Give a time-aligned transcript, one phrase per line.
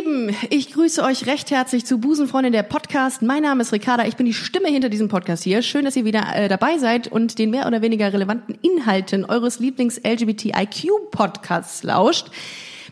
[0.00, 3.20] Lieben, ich grüße euch recht herzlich zu Busenfreundin der Podcast.
[3.22, 5.60] Mein Name ist Ricarda, ich bin die Stimme hinter diesem Podcast hier.
[5.62, 9.60] Schön, dass ihr wieder äh, dabei seid und den mehr oder weniger relevanten Inhalten eures
[9.60, 12.28] Lieblings-LGBTIQ-Podcasts lauscht.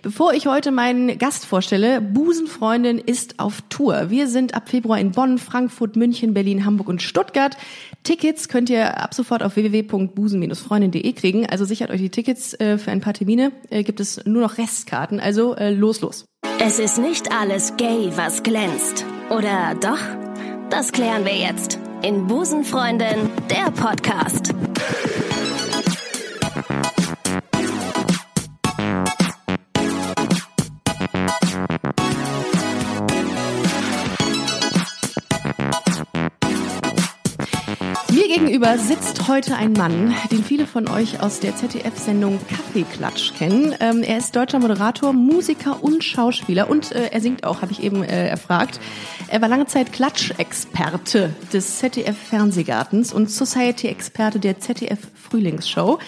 [0.02, 4.10] Bevor ich heute meinen Gast vorstelle, Busenfreundin ist auf Tour.
[4.10, 7.56] Wir sind ab Februar in Bonn, Frankfurt, München, Berlin, Hamburg und Stuttgart.
[8.04, 11.46] Tickets könnt ihr ab sofort auf www.busen-freundin.de kriegen.
[11.46, 13.52] Also sichert euch die Tickets äh, für ein paar Termine.
[13.70, 15.20] Äh, gibt es nur noch Restkarten.
[15.20, 16.24] Also äh, los, los.
[16.60, 19.04] Es ist nicht alles gay, was glänzt.
[19.30, 19.98] Oder doch?
[20.70, 24.54] Das klären wir jetzt in Busenfreundin, der Podcast.
[38.38, 43.74] Gegenüber sitzt heute ein Mann, den viele von euch aus der ZDF-Sendung Kaffeeklatsch kennen.
[43.80, 47.82] Ähm, er ist deutscher Moderator, Musiker und Schauspieler und äh, er singt auch, habe ich
[47.82, 48.78] eben äh, erfragt.
[49.26, 55.98] Er war lange Zeit Klatschexperte des ZDF-Fernsehgartens und Society-Experte der ZDF-Frühlingsshow.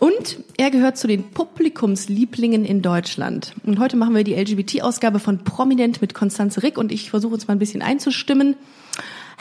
[0.00, 3.54] Und er gehört zu den Publikumslieblingen in Deutschland.
[3.64, 7.46] Und heute machen wir die LGBT-Ausgabe von Prominent mit Konstanze Rick und ich versuche uns
[7.46, 8.56] mal ein bisschen einzustimmen.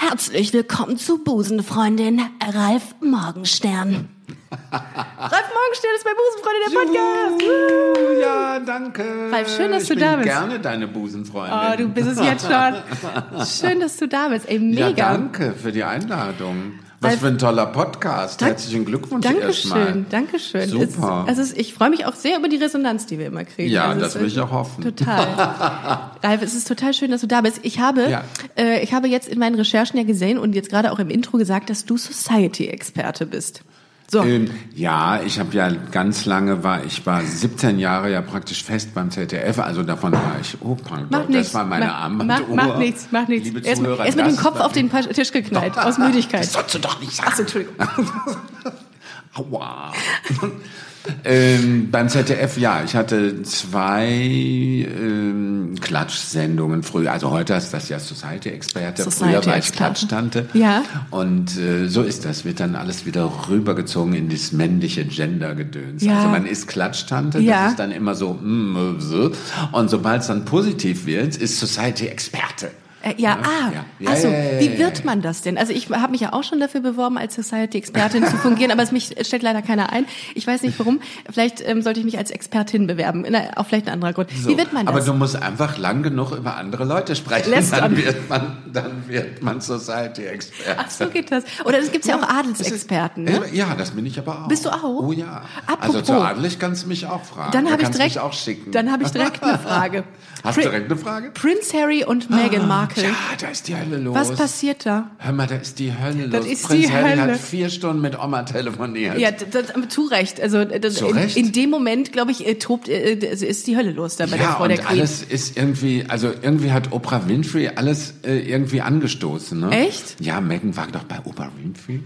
[0.04, 2.22] Herzlich willkommen zu Busenfreundin
[2.54, 4.10] Ralf Morgenstern.
[4.72, 7.42] Ralf Morgenstern ist bei Busenfreundin der Podcast.
[7.44, 9.04] Juhu, Ja, danke.
[9.32, 10.28] Ralf, schön, dass ich du bin da bist.
[10.28, 11.54] gerne deine Busenfreundin.
[11.56, 13.46] Oh, du bist es jetzt schon.
[13.70, 14.50] Schön, dass du da bist.
[14.50, 14.88] Ey, mega.
[14.90, 16.80] Ja, danke für die Einladung.
[17.04, 18.42] Was Ralf- für ein toller Podcast.
[18.42, 19.86] Dank- Herzlichen Glückwunsch erstmal.
[19.86, 20.70] Dankeschön, Dankeschön.
[20.92, 21.26] Super.
[21.28, 23.72] Es, ist, ich freue mich auch sehr über die Resonanz, die wir immer kriegen.
[23.72, 24.84] Ja, Also das will ich auch hoffen.
[24.84, 25.28] Total.
[26.24, 27.60] Ralf, es ist total schön, dass du da bist.
[27.64, 28.24] Ich habe, Ja.
[28.56, 31.38] äh, ich habe jetzt in meinen Recherchen ja gesehen und jetzt gerade auch im Intro
[31.38, 33.64] gesagt, dass du Society-Experte bist.
[34.12, 34.23] So.
[34.23, 38.94] Ähm, ja, ich habe ja ganz lange war ich war 17 Jahre ja praktisch fest
[38.94, 41.53] beim ZDF, also davon war ich oh pardon, Mach das nichts.
[41.53, 42.48] war meine mach, Armbanduhr.
[42.50, 43.48] mach, mach nichts, mach nichts.
[43.48, 46.42] Liebe Erst, Zuhörer, erst mit dem Kopf auf den Tisch geknallt, aus Müdigkeit.
[46.42, 47.30] Das sollst du doch nicht sagen.
[47.30, 47.76] Achso, Entschuldigung.
[49.34, 49.94] Aua.
[51.24, 57.12] ähm, beim ZDF, ja, ich hatte zwei ähm, Klatschsendungen früher.
[57.12, 59.09] Also heute ist das ja Society-Experte.
[59.09, 59.72] Früher war ich.
[59.72, 60.47] Klatschtante.
[60.53, 60.84] Ja.
[61.09, 62.44] Und äh, so ist das.
[62.46, 66.03] Wird dann alles wieder rübergezogen in das männliche Gender-Gedöns.
[66.03, 66.18] Ja.
[66.18, 67.63] Also man ist Klatschtante, Ja.
[67.63, 68.34] das ist dann immer so.
[68.34, 69.31] Mm, so.
[69.72, 72.72] Und sobald es dann positiv wird, ist Society-Experte.
[73.03, 73.85] Äh, ja, ah, Ja.
[74.00, 75.06] Ja, also ja, ja, wie ja, wird ja.
[75.06, 75.57] man das denn?
[75.57, 78.91] Also ich habe mich ja auch schon dafür beworben, als Society-Expertin zu fungieren, aber es
[78.91, 80.06] mich stellt leider keiner ein.
[80.35, 81.01] Ich weiß nicht warum.
[81.29, 83.25] Vielleicht ähm, sollte ich mich als Expertin bewerben.
[83.29, 84.29] Na, auch vielleicht ein anderer Grund.
[84.31, 84.50] So.
[84.50, 84.95] Wie wird man das?
[84.95, 87.81] Aber du musst einfach lang genug über andere Leute sprechen, Lästern.
[87.81, 90.75] dann wird man, dann wird man Society-Experte.
[90.78, 91.44] Ach, so geht das.
[91.66, 93.41] Oder es gibt ja auch Adelsexperten, ne?
[93.51, 94.47] Ja, das bin ich aber auch.
[94.47, 94.83] Bist du auch?
[94.83, 95.44] Oh ja.
[95.66, 95.95] Apropos.
[95.95, 97.51] Also zu adelig kannst du mich auch fragen.
[97.51, 98.72] Dann Da habe ich kannst du direkt, mich auch schicken.
[98.72, 100.03] dann habe ich direkt eine Frage.
[100.44, 101.31] Hast du direkt eine Frage?
[101.31, 102.91] Prince Harry und Meghan Markle.
[102.96, 104.16] Ja, da ist die Hölle los.
[104.16, 105.12] Was passiert da?
[105.18, 106.53] Hör mal, da ist die Hölle Das los.
[106.53, 107.22] ist Prinz die Harry Hölle.
[107.34, 109.18] hat vier Stunden mit Oma telefoniert.
[109.19, 110.40] Ja, das, zu Recht.
[110.41, 111.38] Also das, Zu in, Recht?
[111.38, 114.38] in dem Moment, glaube ich, äh, tobt, äh, also ist die Hölle los da bei
[114.38, 115.00] der Ja, Frau und der Queen.
[115.00, 119.59] alles ist irgendwie, also irgendwie hat Oprah Winfrey alles äh, irgendwie angestoßen.
[119.59, 119.72] Ne?
[119.72, 120.16] Echt?
[120.19, 122.01] Ja, Megan war doch bei Oprah Winfrey.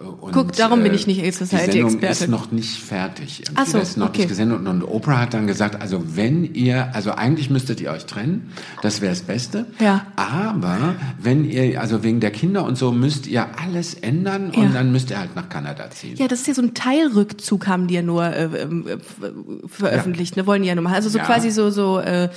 [0.00, 1.90] Äh, Und, Guck, darum bin ich nicht Die Society-Expertin.
[1.90, 3.42] Sendung ist noch nicht fertig.
[3.54, 4.18] Ach so, ist noch okay.
[4.20, 4.66] nicht gesendet.
[4.66, 8.52] Und, Oprah hat dann gesagt, also wenn ihr, also eigentlich müsstet ihr euch trennen,
[8.82, 9.66] das wäre das Beste.
[9.78, 10.06] Ja.
[10.16, 14.68] Aber wenn ihr, also wegen der Kinder und so, müsst ihr alles ändern und Ja.
[14.70, 16.16] dann müsst ihr halt nach Kanada ziehen.
[16.16, 19.32] Ja, das ist ja so ein Teilrückzug, haben die ja nur äh, äh, f-
[19.66, 20.46] veröffentlicht, ne?
[20.46, 20.94] Wollen die ja nur machen.
[20.94, 21.24] Also so Ja.
[21.24, 22.28] quasi so so äh,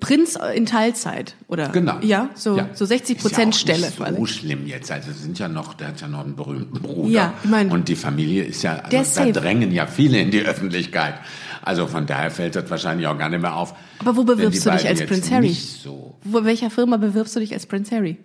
[0.00, 1.68] Prinz in Teilzeit, oder?
[1.70, 1.98] Genau.
[2.02, 2.68] Ja, so Ja.
[2.72, 4.16] so 60 Ist ja Prozent Stelle nicht quasi.
[4.16, 4.90] so schlimm jetzt.
[4.90, 7.08] Also sind ja noch, der hat ja noch einen berühmten Bruder.
[7.08, 9.32] Ja, ich mein- und die Familie ist ja, also da safe.
[9.32, 11.14] drängen ja viele in die Öffentlichkeit.
[11.62, 13.74] Also von daher fällt das wahrscheinlich auch gar nicht mehr auf.
[13.98, 15.48] Aber wo bewirbst du dich als Prince Harry?
[15.48, 16.16] Nicht so.
[16.22, 18.16] Wo, welcher Firma bewirbst du dich als Prince Harry?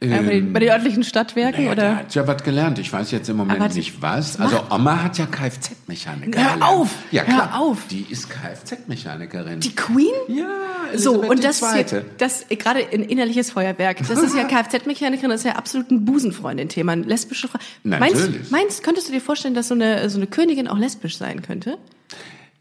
[0.00, 1.96] Äh, bei, den, bei den örtlichen Stadtwerken Naja, der oder?
[1.96, 2.78] hat ja was gelernt.
[2.78, 4.38] Ich weiß jetzt im Moment Aber nicht was.
[4.38, 6.38] Also Oma hat ja Kfz-Mechaniker.
[6.38, 6.62] Hör gelernt.
[6.62, 6.90] auf!
[7.10, 7.58] Ja Hör klar.
[7.60, 7.78] auf!
[7.90, 9.58] Die ist Kfz-Mechanikerin.
[9.58, 10.12] Die Queen?
[10.28, 10.46] Ja,
[10.94, 13.98] So, und das ist ja, das äh, gerade ein innerliches Feuerwerk.
[14.06, 17.58] Das ist ja Kfz-Mechanikerin, das ist ja absolut ein Busenfreundin-Thema, ein lesbische Frau.
[17.82, 18.50] Meinst, Natürlich.
[18.52, 21.76] meinst, könntest du dir vorstellen, dass so eine, so eine Königin auch lesbisch sein könnte?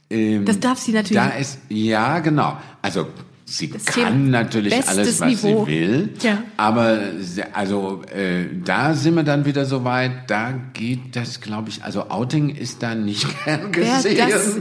[0.10, 1.22] Ähm, Das darf sie natürlich.
[1.22, 2.58] Da ist, ja, genau.
[2.82, 3.08] Also,
[3.50, 5.66] sie Das kann natürlich alles, was Niveau.
[5.66, 6.10] sie will.
[6.22, 6.44] Ja.
[6.58, 7.00] Aber,
[7.54, 12.10] also, äh, da sind wir dann wieder so weit, da geht das, glaube ich, also
[12.10, 14.30] Outing ist da nicht gern gesehen.
[14.30, 14.58] das,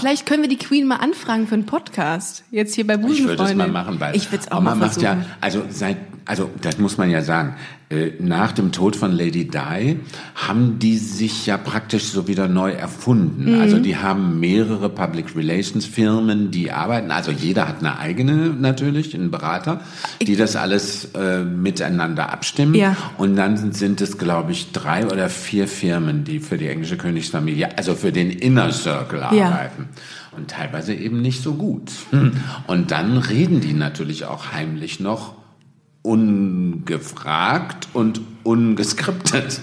[0.00, 2.42] vielleicht können wir die Queen mal anfragen für einen Podcast.
[2.50, 3.38] Jetzt hier bei Ich Busenfreundin.
[3.38, 5.96] würde es mal machen, weil Ich würde es auch Oma mal macht ja, also seit,
[6.24, 7.54] also das muss man ja sagen.
[7.88, 10.00] Äh, nach dem Tod von Lady Di
[10.34, 13.52] haben die sich ja praktisch so wieder neu erfunden.
[13.52, 13.60] Mhm.
[13.60, 17.12] Also die haben mehrere Public Relations Firmen, die arbeiten.
[17.12, 19.82] Also jeder hat eine eigene natürlich, einen Berater,
[20.20, 22.74] die das alles äh, miteinander abstimmen.
[22.74, 22.96] Ja.
[23.18, 27.78] Und dann sind es, glaube ich, drei oder vier Firmen, die für die englische Königsfamilie,
[27.78, 29.46] also für den Inner Circle Ja.
[29.46, 29.90] arbeiten.
[30.36, 31.92] Und teilweise eben nicht so gut.
[32.66, 35.35] Und dann reden die natürlich auch heimlich noch
[36.06, 39.60] ungefragt und ungeskriptet.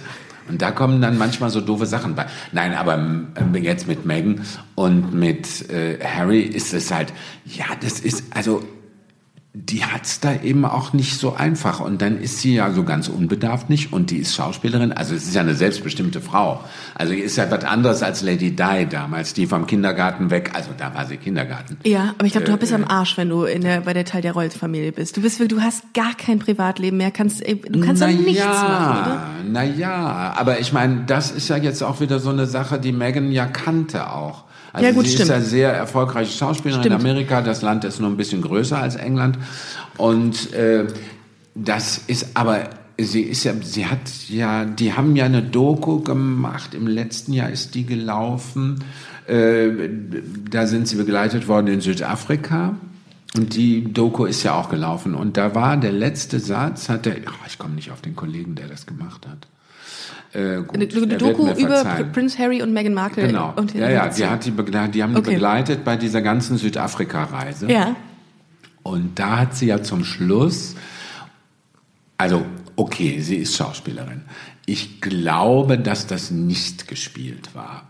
[0.49, 2.25] Und da kommen dann manchmal so doofe Sachen bei.
[2.51, 4.41] Nein, aber ähm, jetzt mit Meghan
[4.75, 7.13] und mit äh, Harry ist es halt,
[7.45, 8.61] ja, das ist, also
[9.55, 11.79] die hat's da eben auch nicht so einfach.
[11.79, 14.91] Und dann ist sie ja so ganz unbedarft nicht und die ist Schauspielerin.
[14.91, 16.63] Also es ist ja eine selbstbestimmte Frau.
[16.95, 20.95] Also ist ja was anderes als Lady Di damals, die vom Kindergarten weg, also da
[20.95, 21.77] war sie Kindergarten.
[21.83, 24.05] Ja, aber ich glaube, du bist Äh, am Arsch, wenn du in der, bei der
[24.05, 25.17] Teil der Rolls-Familie bist.
[25.17, 28.47] Du bist, du hast gar kein Privatleben mehr, kannst, ey, du kannst dann nichts ja,
[28.47, 29.27] machen, oder?
[29.51, 32.91] Na ja, aber ich meine, das ist ja jetzt auch wieder so eine Sache, die
[32.91, 34.45] Megan ja kannte auch.
[34.73, 35.29] Also Ja, gut, sie stimmt.
[35.29, 36.99] ist ja sehr erfolgreiche Schauspielerin Stimmt.
[37.01, 37.41] in Amerika.
[37.41, 39.37] Das Land ist nur ein bisschen größer als England.
[39.97, 40.87] Und äh,
[41.55, 43.99] das ist aber sie ist ja, sie hat
[44.29, 46.73] ja, die haben ja eine Doku gemacht.
[46.73, 48.83] Im letzten Jahr ist die gelaufen.
[49.27, 49.69] Äh,
[50.49, 52.75] da sind sie begleitet worden in Südafrika.
[53.35, 55.15] Und die Doku ist ja auch gelaufen.
[55.15, 58.55] Und da war der letzte Satz, hat der, ach, ich komme nicht auf den Kollegen,
[58.55, 59.47] der das gemacht hat.
[60.33, 61.83] Äh, gut, Eine, eine Doku über.
[62.11, 63.27] Prince Harry und Meghan Markle.
[63.27, 63.53] Genau.
[63.55, 65.33] Und ja, ja, die, hat die, die haben die Okay.
[65.33, 67.71] begleitet bei dieser ganzen Südafrika-Reise.
[67.71, 67.95] Ja.
[68.81, 70.75] Und da hat sie ja zum Schluss,
[72.17, 72.43] also
[72.75, 74.23] okay, sie ist Schauspielerin.
[74.65, 77.89] Ich glaube, dass das nicht gespielt war.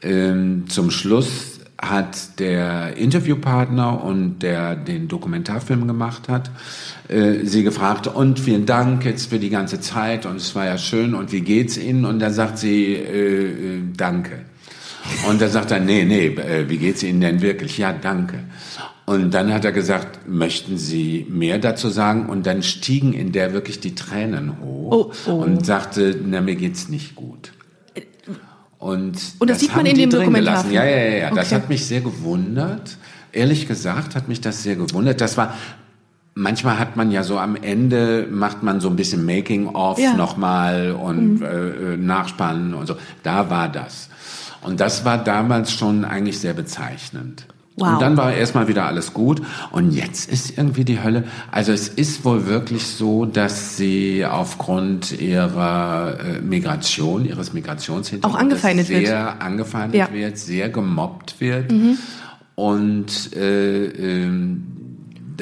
[0.00, 1.51] Ähm, zum Schluss
[1.82, 6.50] hat der Interviewpartner und der den Dokumentarfilm gemacht hat,
[7.08, 10.78] äh, sie gefragt, und vielen Dank jetzt für die ganze Zeit und es war ja
[10.78, 12.04] schön und wie geht's Ihnen?
[12.04, 14.40] Und da sagt sie, äh, äh, danke.
[15.28, 17.76] Und da sagt er, nee, nee, äh, wie geht's Ihnen denn wirklich?
[17.78, 18.38] Ja, danke.
[19.04, 22.26] Und dann hat er gesagt, möchten Sie mehr dazu sagen?
[22.26, 25.30] Und dann stiegen in der wirklich die Tränen hoch Oh, oh.
[25.32, 27.52] und sagte, na, mir geht's nicht gut.
[28.82, 30.72] Und, Und das sieht man in dem gelassen.
[30.72, 31.30] Ja, ja, ja, ja.
[31.30, 31.54] Das Okay.
[31.54, 32.96] hat mich sehr gewundert.
[33.30, 35.20] Ehrlich gesagt hat mich das sehr gewundert.
[35.20, 35.54] Das war,
[36.34, 40.10] manchmal hat man ja so am Ende, macht man so ein bisschen Making-of Ja.
[40.10, 40.16] Mhm.
[40.18, 42.96] nochmal und äh, äh, Nachspannen und so.
[43.22, 44.08] Da war das.
[44.62, 47.46] Und das war damals schon eigentlich sehr bezeichnend.
[47.76, 47.94] Wow.
[47.94, 49.40] Und dann war erstmal wieder alles gut.
[49.70, 51.24] Und jetzt ist irgendwie die Hölle.
[51.50, 58.38] Also es ist wohl wirklich so, dass sie aufgrund ihrer äh, Migration, ihres Migrationshintergrunds Auch
[58.38, 59.42] angefeindet sehr wird.
[59.42, 60.12] angefeindet Ja.
[60.12, 61.72] wird, sehr gemobbt wird.
[61.72, 61.96] Mhm.
[62.54, 64.66] Und äh, ähm,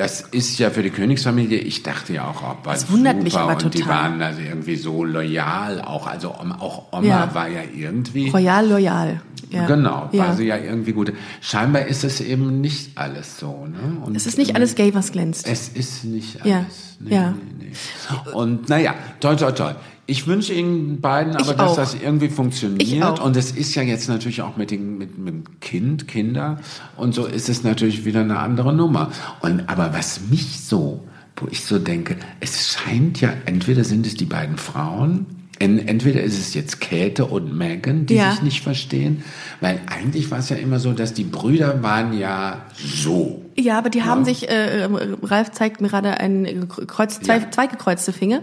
[0.01, 3.25] das ist ja für die Königsfamilie, ich dachte ja auch, oh, Das wundert super.
[3.25, 3.95] mich aber und die total.
[3.95, 6.07] waren also irgendwie so loyal auch.
[6.07, 7.35] Also auch Oma Ja.
[7.35, 8.31] war ja irgendwie...
[8.31, 9.21] Royal, loyal.
[9.51, 9.67] Ja.
[9.67, 10.33] Genau, war ja.
[10.33, 11.13] sie ja irgendwie gut.
[11.43, 13.67] Scheinbar ist es eben nicht alles so.
[13.67, 14.01] Ne?
[14.03, 15.47] Und Es ist nicht alles gay, was glänzt.
[15.47, 16.97] Es ist nicht Ja, alles.
[17.01, 17.31] Nee, ja.
[17.59, 18.33] Nee, nee.
[18.33, 19.77] Und naja, toll, toll, toll.
[20.11, 23.21] Ich wünsche Ihnen beiden aber, dass das irgendwie funktioniert.
[23.21, 26.59] Und es ist ja jetzt natürlich auch mit, den, mit, mit dem Kind, Kinder.
[26.97, 29.13] Und so ist es natürlich wieder eine andere Nummer.
[29.41, 31.05] Und aber was mich so,
[31.37, 35.27] wo ich so denke, es scheint ja, entweder sind es die beiden Frauen,
[35.61, 38.33] en- entweder ist es jetzt Käthe und Megan, die Ja.
[38.33, 39.23] sich nicht verstehen.
[39.61, 43.45] Weil eigentlich war es ja immer so, dass die Brüder waren ja so.
[43.57, 44.89] Ja, aber die haben sich, äh,
[45.23, 47.51] Ralf zeigt mir gerade ein Kreuz, zwei, Ja.
[47.53, 48.41] zwei gekreuzte Finger.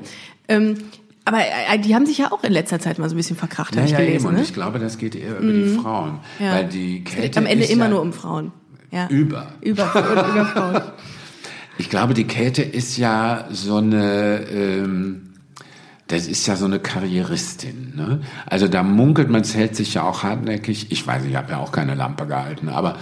[0.48, 0.76] Ähm,
[1.28, 3.76] aber äh, die haben sich ja auch in letzter Zeit mal so ein bisschen verkracht,
[3.76, 4.16] Ja, habe ich gelesen.
[4.16, 4.26] eben.
[4.28, 4.42] Und Ne?
[4.44, 6.20] ich glaube, das geht eher über die Frauen.
[6.40, 6.54] Ja.
[6.54, 8.52] Weil die Es geht Käthe am Ende immer ja nur um Frauen.
[8.92, 9.08] Ja.
[9.10, 9.48] über.
[9.62, 10.82] Über, über Frauen.
[11.78, 15.27] Ich glaube, die Käthe ist ja so eine, ähm,
[16.08, 17.94] das ist ja so eine Karrieristin.
[17.96, 18.22] Ne?
[18.46, 20.88] Also da munkelt man, es hält sich ja auch hartnäckig.
[20.92, 22.98] Ich weiß, ich habe ja auch keine Lampe gehalten, aber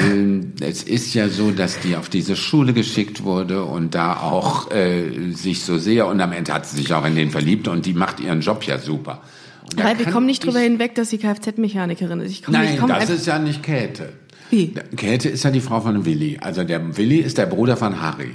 [0.00, 4.70] ähm, es ist ja so, dass die auf diese Schule geschickt wurde und da auch
[4.70, 7.84] äh, sich so sehr und am Ende hat sie sich auch in den verliebt und
[7.84, 9.20] die macht ihren Job ja super.
[9.76, 12.30] Ralf, wir kommen nicht ich- drüber hinweg, dass sie Kfz-Mechanikerin ist.
[12.32, 14.12] Ich komm, Nein, das ist ja nicht Käthe.
[14.48, 14.68] Wie?
[14.96, 16.38] Käthe ist ja die Frau von Willi.
[16.40, 18.30] Also der Willi ist der Bruder von Harry.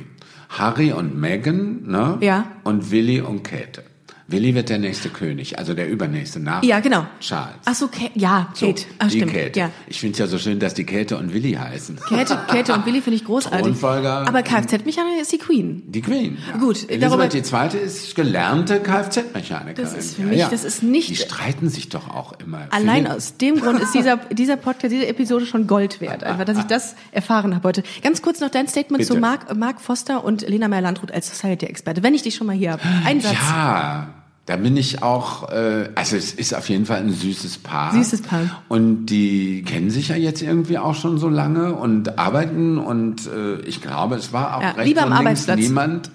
[0.50, 2.18] Harry und Meghan, ne?
[2.20, 2.46] Ja.
[2.66, 3.84] Und Willi und Käthe.
[4.32, 7.06] Willi wird der nächste König, also der übernächste nach Ja, genau.
[7.20, 7.56] Charles.
[7.66, 8.84] Ach so, Ka ja, So, Kate.
[9.00, 9.32] Ach, die stimmt.
[9.34, 9.60] Käthe.
[9.60, 9.70] Ja.
[9.88, 12.00] Ich finde es ja so schön, dass die Käthe und Willi heißen.
[12.08, 13.62] Käthe, Käthe und Willi finde ich großartig.
[13.62, 14.28] Thronfolger.
[14.28, 15.84] Aber Kfz-Mechanik ist die Queen.
[15.88, 16.38] Die Queen.
[16.52, 16.58] Ja.
[16.58, 19.76] Gut, Elisabeth darüber- die zweite ist gelernte Kfz-Mechanikerin.
[19.76, 22.68] Das ist für mich- das ist nicht- Die streiten sich doch auch immer.
[22.72, 26.24] Allein aus dem Grund ist dieser, dieser Podcast, diese Episode schon Gold wert.
[26.24, 27.84] Einfach, dass ich das erfahren habe heute.
[28.02, 29.14] Ganz kurz noch dein Statement Bitte.
[29.14, 32.04] zu Mark, Mark Foster und Lena Meyer-Landrut als Society-Experte.
[32.04, 32.82] Wenn ich dich schon mal hier habe.
[33.06, 33.34] Ein Satz.
[33.34, 34.14] Ja,
[34.52, 37.94] da bin ich auch, äh, also es ist auf jeden Fall ein süßes Paar.
[37.94, 38.62] Süßes Paar.
[38.68, 43.62] Und die kennen sich ja jetzt irgendwie auch schon so lange und arbeiten und äh,
[43.62, 46.12] ich glaube, es war auch Ja, recht Liebe am von links niemand,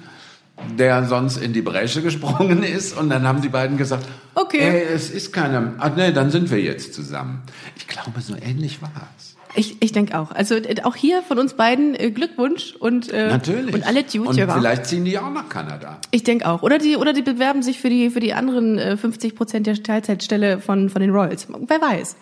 [0.78, 4.58] der sonst in die Bresche gesprungen ist und dann haben die beiden gesagt, Okay.
[4.60, 7.40] ey, es ist keiner, ach nee, dann sind wir jetzt zusammen.
[7.76, 9.35] Ich glaube, so ähnlich war es.
[9.56, 10.30] Ich, ich denke auch.
[10.32, 13.74] Also äh, auch hier von uns beiden äh, Glückwunsch und, äh, Natürlich.
[13.74, 14.28] und alle Dude.
[14.28, 15.98] Und vielleicht ziehen die auch nach Kanada.
[16.10, 16.62] Ich denke auch.
[16.62, 19.82] Oder die, oder die bewerben sich für die, für die anderen äh, 50 Prozent der
[19.82, 21.48] Teilzeitstelle von, von den Royals.
[21.66, 22.16] Wer weiß.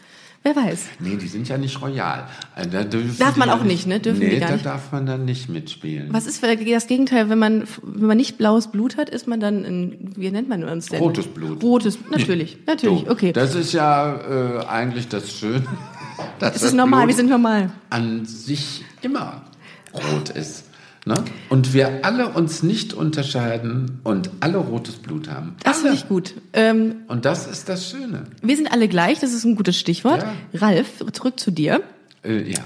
[0.47, 0.85] Wer weiß.
[1.01, 2.29] Nee, die sind ja nicht royal.
[2.55, 3.99] Also Da Darf man auch nicht, ne?
[3.99, 4.67] Dürfen nee, die gar da nicht.
[4.67, 6.09] darf man dann nicht mitspielen.
[6.13, 9.65] Was ist das Gegenteil, wenn man, wenn man nicht blaues Blut hat, ist man dann
[9.65, 11.01] ein, wie nennt man uns denn?
[11.01, 11.63] Rotes Blut.
[11.63, 13.33] Rotes, natürlich, natürlich, So, okay.
[13.33, 14.17] Das ist ja
[14.61, 15.65] äh, eigentlich das Schöne.
[16.39, 17.71] Das ist normal, Blut wir sind normal.
[17.91, 19.43] an sich immer
[19.93, 20.65] rot ist.
[21.07, 21.17] Ne?
[21.51, 25.55] Und wir alle uns nicht unterscheiden und alle rotes Blut haben.
[25.63, 26.33] Das finde ich gut.
[26.55, 28.25] Ähm, Und das ist das Schöne.
[28.41, 30.23] wir sind alle gleich, das ist ein gutes Stichwort.
[30.53, 30.67] Ja.
[30.67, 31.83] Ralf, zurück zu dir.
[32.25, 32.63] Äh, ja.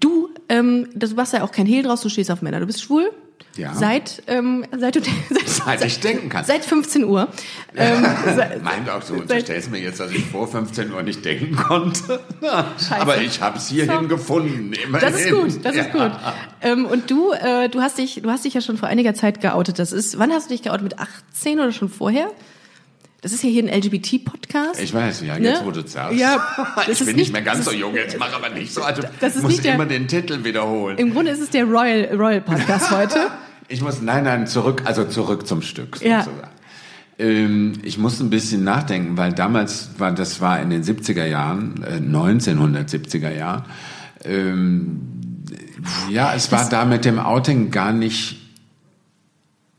[0.00, 2.58] Du, ähm, du machst ja auch kein Hehl draus, du stehst auf Männer.
[2.58, 3.08] Du bist schwul.
[3.56, 3.74] Ja.
[3.74, 5.48] Seit, ähm, seit du, seit,
[5.80, 6.44] Seit ich denken kann.
[6.44, 7.28] seit 15 Uhr.
[7.76, 8.02] Ähm,
[8.62, 12.20] Meint auch so, unterstellst mir jetzt, dass ich vor 15 Uhr nicht denken konnte.
[12.90, 14.08] Aber ich habe es hierhin So.
[14.08, 14.72] gefunden.
[15.00, 15.52] Das ist immerhin.
[15.52, 16.08] gut, das ist Ja.
[16.08, 16.18] gut.
[16.62, 19.40] Ähm, und du, äh, du hast dich, du hast dich ja schon vor einiger Zeit
[19.40, 19.78] geoutet.
[19.78, 20.82] Das ist, wann hast du dich geoutet?
[20.82, 22.28] Mit 18 oder schon vorher?
[23.26, 24.80] Das ist ja hier ein LGBT-Podcast.
[24.80, 25.48] Ich weiß, ja, Ne?
[25.48, 26.16] jetzt wo du sagst.
[26.16, 26.46] Ja,
[26.88, 28.82] ich bin nicht nicht- mehr ganz so jung, jetzt mach aber nicht so.
[28.84, 30.96] Also, Das ist muss nicht der- immer den Titel wiederholen.
[30.96, 33.18] Im Grunde ist es der Royal, Royal Podcast heute.
[33.68, 36.22] Ich muss, nein, nein, zurück, also zurück zum Stück Ja.
[36.22, 36.52] sozusagen.
[37.18, 41.82] Ähm, ich muss ein bisschen nachdenken, weil damals war, das war in den 70er Jahren,
[41.82, 43.64] äh, 1970er Jahren,
[44.24, 45.00] ähm,
[46.10, 48.36] ja, es war da mit dem Outing gar nicht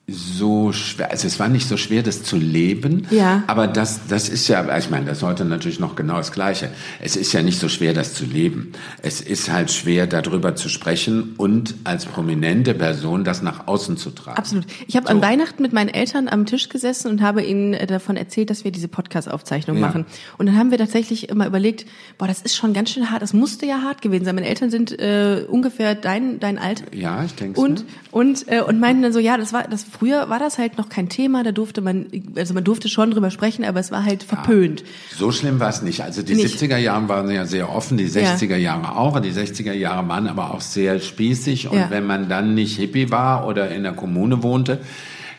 [0.10, 3.44] so schwer, also es war nicht so schwer, das zu leben, Ja.
[3.48, 6.70] aber das, das ist ja, ich meine, das ist heute natürlich noch genau das Gleiche.
[7.02, 8.72] Es ist ja nicht so schwer, das zu leben.
[9.02, 14.12] Es ist halt schwer, darüber zu sprechen und als prominente Person das nach außen zu
[14.12, 14.38] tragen.
[14.38, 14.66] Absolut.
[14.88, 18.16] Ich habe an Weihnachten mit meinen Eltern am Tisch gesessen und habe ihnen äh, davon
[18.16, 19.88] erzählt, dass wir diese Podcast-Aufzeichnung Ja.
[19.88, 20.06] machen.
[20.38, 21.86] Und dann haben wir tatsächlich immer überlegt,
[22.18, 23.22] boah, das ist schon ganz schön hart.
[23.24, 24.36] Das musste ja hart gewesen sein.
[24.36, 26.86] Meine Eltern sind äh, ungefähr dein dein Alter.
[26.96, 27.86] Ja, ich denke Und ne?
[28.12, 30.90] und äh, und meinten dann so, ja, das war das früher war das halt noch
[30.90, 31.44] kein Thema.
[31.44, 34.84] Da durfte man also man durfte schon drüber sprechen, aber es war halt verpönt.
[35.18, 36.02] So schlimm war es nicht.
[36.02, 36.58] Also die Nicht.
[36.58, 38.36] 70er Jahre waren ja sehr offen, die Ja.
[38.36, 39.20] 60er Jahre auch.
[39.20, 41.70] Die 60er Jahre waren aber auch sehr spießig.
[41.70, 41.90] Und Ja.
[41.90, 44.80] wenn man dann nicht Hippie war oder in der Kommune wohnte,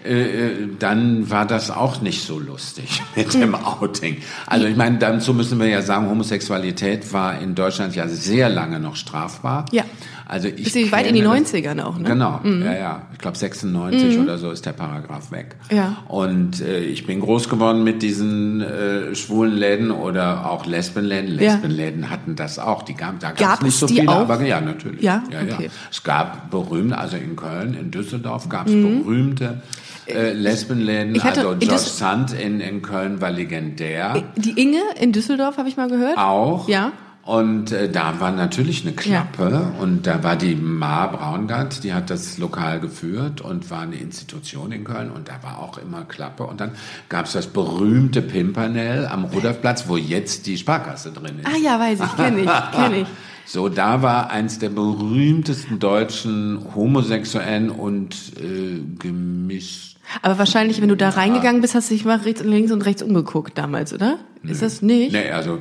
[0.04, 3.40] äh, äh, dann war das auch nicht so lustig mit Hm.
[3.40, 4.18] dem Outing.
[4.46, 8.78] Also ich meine, dazu müssen wir ja sagen, Homosexualität war in Deutschland ja sehr lange
[8.78, 9.64] noch strafbar.
[9.72, 9.82] Ja.
[10.30, 12.04] Also ich Bis weit in die kenne das- 90er auch, ne?
[12.04, 13.02] Genau, ja, ja.
[13.14, 15.56] Ich glaube 96 oder so ist der Paragraph weg.
[15.72, 15.96] Ja.
[16.06, 21.34] Und äh, ich bin groß geworden mit diesen äh, schwulen Läden oder auch Lesbenläden.
[21.40, 21.54] Ja.
[21.54, 22.82] Lesbenläden hatten das auch.
[22.82, 24.16] Die gab, da Gab es nicht so viele, auch?
[24.28, 25.00] aber ja, natürlich.
[25.00, 25.22] Ja?
[25.32, 25.64] ja, Okay.
[25.64, 25.70] ja.
[25.90, 29.02] Es gab berühmte, also in Köln, in Düsseldorf gab es Mhm.
[29.04, 29.62] berühmte
[30.06, 31.14] äh, Lesbenläden.
[31.14, 34.22] Ich hatte also Josh Düssel- Sand in, in Köln war legendär.
[34.36, 36.18] Die Inge in Düsseldorf habe ich mal gehört.
[36.18, 36.68] Auch.
[36.68, 36.92] Ja.
[37.28, 42.08] Und äh, da war natürlich eine Klappe und da war die Ma Braungart, die hat
[42.08, 46.44] das Lokal geführt und war eine Institution in Köln und da war auch immer Klappe.
[46.44, 46.70] Und dann
[47.10, 51.46] gab es das berühmte Pimpernel am Rudolfplatz, wo jetzt die Sparkasse drin ist.
[51.46, 53.06] Ah ja, weiß ich, kenne ich, kenne ich.
[53.44, 59.96] So, da war eins der berühmtesten deutschen Homosexuellen und äh, gemischt.
[60.20, 63.02] Aber wahrscheinlich, wenn du da reingegangen bist, hast du dich mal rechts, links und rechts
[63.02, 64.18] umgeguckt damals, oder?
[64.42, 65.12] Ist das nicht?
[65.12, 65.60] Nee, also,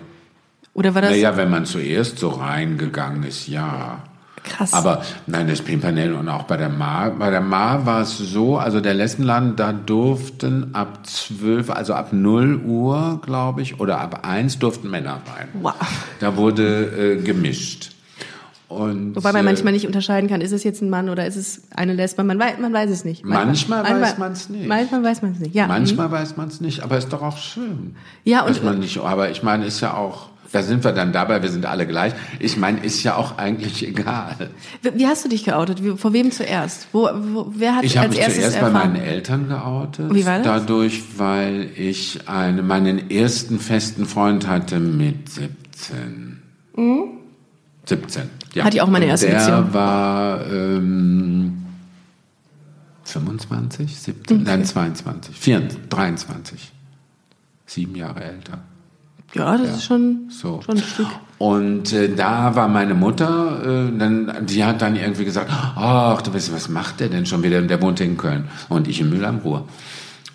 [0.77, 4.03] Oder war das naja, wenn man zuerst so reingegangen ist, ja.
[4.43, 4.73] krass?
[4.73, 8.59] Aber nein, das Pimpernel und auch bei der Mar, bei der Mar war es so,
[8.59, 14.19] also der Lesbenladen, da durften ab 12, also ab 0 Uhr, glaube ich, oder ab
[14.27, 15.47] 1 durften Männer rein.
[15.63, 15.73] wow.
[16.19, 17.93] Da wurde äh, gemischt.
[18.67, 21.37] Und, Wobei man äh, manchmal nicht unterscheiden kann, ist es jetzt ein Mann oder ist
[21.37, 22.23] es eine Lesbe?
[22.23, 23.25] Man weiß, man weiß es nicht.
[23.25, 24.67] Manchmal weiß man's nicht.
[24.67, 25.65] Manchmal weiß man es nicht, ja.
[25.67, 27.95] Manchmal weiß man es nicht, aber ist doch auch schön.
[28.25, 31.11] Ja, und- dass man nicht, aber ich meine, ist ja auch Da sind wir dann
[31.11, 32.13] dabei, wir sind alle gleich.
[32.39, 34.49] Ich meine, ist ja auch eigentlich egal.
[34.81, 35.83] Wie, wie hast du dich geoutet?
[35.83, 36.87] Wie, vor wem zuerst?
[36.93, 38.93] Wo, wo, wer hat Ich habe als mich erstes zuerst bei erfahren?
[38.93, 40.13] meinen Eltern geoutet.
[40.13, 40.45] Wie war das?
[40.47, 46.41] Dadurch, weil ich eine, meinen ersten festen Freund hatte mit 17.
[47.85, 48.21] 17,
[48.53, 48.63] ja.
[48.63, 48.65] Mhm.
[48.65, 49.73] Hatte ich auch meine Und erste der Beziehung.
[49.73, 51.63] war ähm,
[53.03, 56.71] 25, 17, nein 22, 24, 23.
[57.65, 58.59] Sieben Jahre älter.
[59.33, 60.61] Ja, das ist schon, So.
[60.61, 61.07] schon ein Stück.
[61.37, 66.33] Und äh, da war meine Mutter, äh, dann, die hat dann irgendwie gesagt, ach, du
[66.33, 67.61] weißt, was macht der denn schon wieder?
[67.61, 69.65] Der wohnt in Köln und ich in Mühl am Ruhr.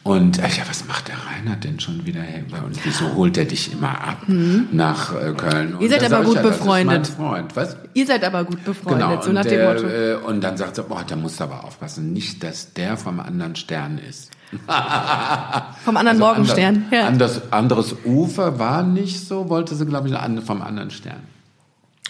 [0.05, 2.21] Und äh, ja, was macht der Reinhard denn schon wieder?
[2.23, 2.43] her?
[2.65, 5.75] Und wieso holt er dich immer ab nach äh, Köln?
[5.75, 5.81] Und Mhm.
[5.83, 7.07] Ihr seid aber gut ja, befreundet.
[7.07, 7.77] Freund, was?
[7.95, 9.23] Ihr seid aber gut befreundet, Genau.
[9.23, 9.87] so und, nach dem der, Motto.
[9.87, 13.21] Äh, und dann sagt sie, boah, da musst du aber aufpassen, nicht, dass der vom
[13.21, 14.33] anderen Stern ist.
[15.85, 16.85] Vom anderen Also Morgenstern.
[16.91, 17.07] Anders, Ja.
[17.07, 21.21] anders, anderes Ufer war nicht so, wollte sie, glaube ich, vom anderen Stern.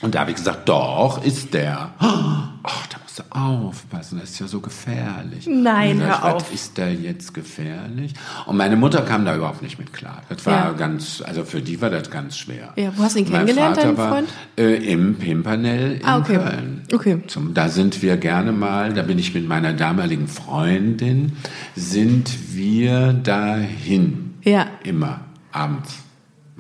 [0.00, 1.90] Und da habe ich gesagt, doch, ist der.
[1.98, 5.46] Ach, da musst aufpassen, das ist ja so gefährlich.
[5.46, 6.54] Nein, da ich, hör was auf.
[6.54, 8.14] Ist der jetzt gefährlich?
[8.46, 10.22] Und meine Mutter kam da überhaupt nicht mit klar.
[10.28, 10.72] Das war Ja.
[10.72, 12.72] ganz, also für die war das ganz schwer.
[12.76, 14.28] Ja, wo hast du ihn Mein kennengelernt, Vater deinen war, Freund?
[14.56, 16.36] Äh, Im Pimpernell in Ah, okay.
[16.38, 16.82] Köln.
[16.92, 17.18] Okay.
[17.26, 21.32] Zum, da sind wir gerne mal, da bin ich mit meiner damaligen Freundin,
[21.76, 24.34] sind wir dahin.
[24.42, 24.66] Ja.
[24.84, 25.20] Immer
[25.52, 25.98] abends.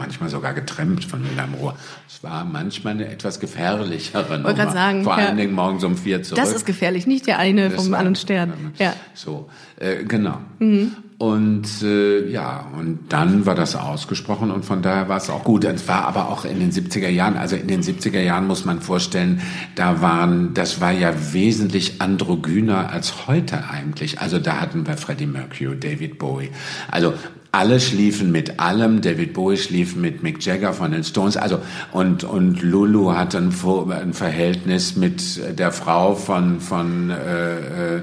[0.02, 1.76] Manchmal sogar getrennt von am Ruhr.
[2.08, 4.52] Es war manchmal eine etwas gefährlichere Nummer.
[4.52, 5.26] grad sagen, Vor ja.
[5.26, 6.42] allen Dingen morgens um vier zurück.
[6.42, 8.72] Das ist gefährlich, nicht der eine Das vom anderen Stern.
[8.78, 8.94] Ja.
[9.14, 10.40] So, äh, genau.
[11.22, 15.62] Und äh, ja, und dann war das ausgesprochen und von daher war es auch gut.
[15.62, 18.80] Es war aber auch in den 70er Jahren, also in den 70er Jahren muss man
[18.80, 19.40] vorstellen,
[19.76, 24.20] da waren, das war ja wesentlich androgyner als heute eigentlich.
[24.20, 26.50] Also da hatten wir Freddie Mercury, David Bowie.
[26.90, 27.14] Also
[27.52, 29.00] alle schliefen mit allem.
[29.00, 31.36] David Bowie schlief mit Mick Jagger von den Stones.
[31.36, 31.60] Also
[31.92, 33.54] und und Lulu hatte ein,
[33.92, 38.02] ein Verhältnis mit der Frau von von äh,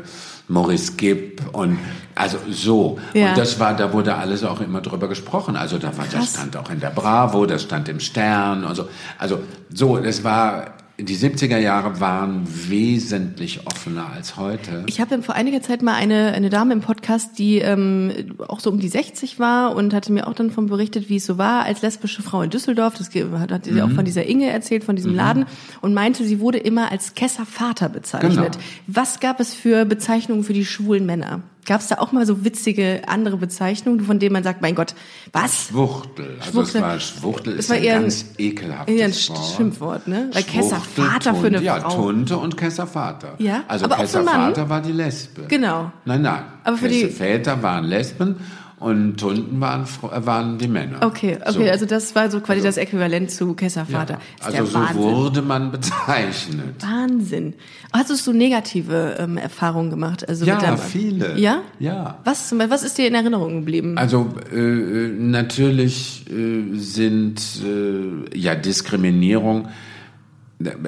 [0.50, 1.80] Maurice Gibb und
[2.16, 3.00] also so.
[3.14, 3.30] Ja.
[3.30, 5.56] Und das war, da wurde alles auch immer drüber gesprochen.
[5.56, 8.90] Also da war, das stand auch in der Bravo, das stand im Stern und so.
[9.18, 9.40] Also
[9.74, 14.84] so, das war, die 70er Jahre waren wesentlich offener als heute.
[14.88, 18.70] Ich habe vor einiger Zeit mal eine, eine Dame im Podcast, die ähm, auch so
[18.70, 21.64] um die 60 war und hatte mir auch dann von berichtet, wie es so war
[21.64, 22.96] als lesbische Frau in Düsseldorf.
[22.98, 23.82] Das hat, hat sie Mhm.
[23.82, 25.46] auch von dieser Inge erzählt, von diesem Laden
[25.82, 28.34] und meinte, sie wurde immer als Kesser-Vater bezeichnet.
[28.54, 28.64] Genau.
[28.88, 31.42] Was gab es für Bezeichnungen für die schwulen Männer?
[31.70, 34.96] Gab es da auch mal so witzige andere Bezeichnungen, von denen man sagt, mein Gott,
[35.32, 35.68] was?
[35.68, 36.38] Schwuchtel.
[36.40, 36.76] Also Schwuchtel.
[36.78, 39.56] es war Schwuchtel Das ist war ein eher ein- ganz ekelhaftes Eher ein Wort.
[39.56, 40.30] Schimpfwort, ne?
[40.34, 41.90] Weil Kesser-Vater für eine Tunte, Ja, Frau.
[41.96, 43.36] Tunte und Kesservater.
[43.38, 43.98] Ja, Also aber?
[43.98, 45.44] Kesservater war die Lesbe.
[45.48, 45.92] Genau.
[46.06, 46.42] Nein, nein.
[46.64, 48.38] Aber für die- Väter waren Lesben
[48.80, 50.98] und Tunten waren, äh, waren die Männer.
[51.06, 51.64] Okay, okay, So.
[51.64, 54.14] also das war so quasi das Äquivalent zu Kesser-Vater.
[54.40, 54.46] Ja.
[54.46, 54.98] Also so Wahnsinn.
[55.02, 56.76] wurde man bezeichnet.
[56.82, 57.54] Wahnsinn.
[57.92, 60.28] Hast du so negative ähm, Erfahrungen gemacht?
[60.28, 61.38] Also Ja, deinem- viele.
[61.38, 61.62] Ja?
[61.80, 62.20] Ja.
[62.24, 63.98] Was, zum Beispiel, was ist dir in Erinnerung geblieben?
[63.98, 69.68] Also äh, natürlich äh, sind äh, ja Diskriminierung.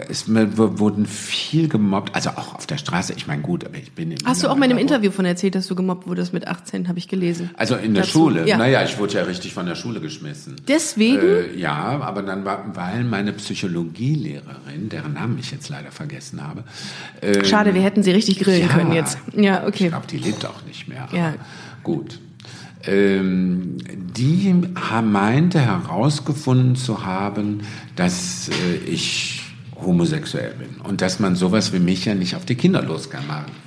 [0.09, 3.13] Es wurden viel gemobbt, also auch auf der Straße.
[3.15, 4.11] Ich meine, gut, aber ich bin.
[4.11, 6.45] in Hast du auch mal in einem Interview von erzählt, dass du gemobbt wurdest mit
[6.45, 7.51] 18, habe ich gelesen.
[7.55, 8.19] Also in der Dazu.
[8.19, 8.45] Schule.
[8.45, 8.57] Ja.
[8.57, 10.57] Naja, ich wurde ja richtig von der Schule geschmissen.
[10.67, 11.21] Deswegen?
[11.21, 16.65] Äh, ja, aber dann war, weil meine Psychologielehrerin, deren Namen ich jetzt leider vergessen habe.
[17.21, 19.19] Äh, Schade, wir hätten sie richtig grillen ja, können jetzt.
[19.33, 19.87] Ja, Ich okay.
[19.87, 21.07] glaube, die lebt auch nicht mehr.
[21.13, 21.35] Ja.
[21.81, 22.19] Gut.
[22.83, 24.53] Ähm, die
[25.03, 27.61] meinte herausgefunden zu haben,
[27.95, 29.40] dass äh, ich
[29.85, 33.25] homosexuell bin und dass man sowas wie mich ja nicht auf die Kinder loslassen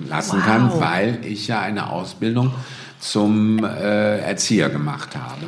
[0.08, 0.44] Wow.
[0.44, 2.52] kann, weil ich ja eine Ausbildung
[3.00, 5.42] zum äh, Erzieher gemacht habe.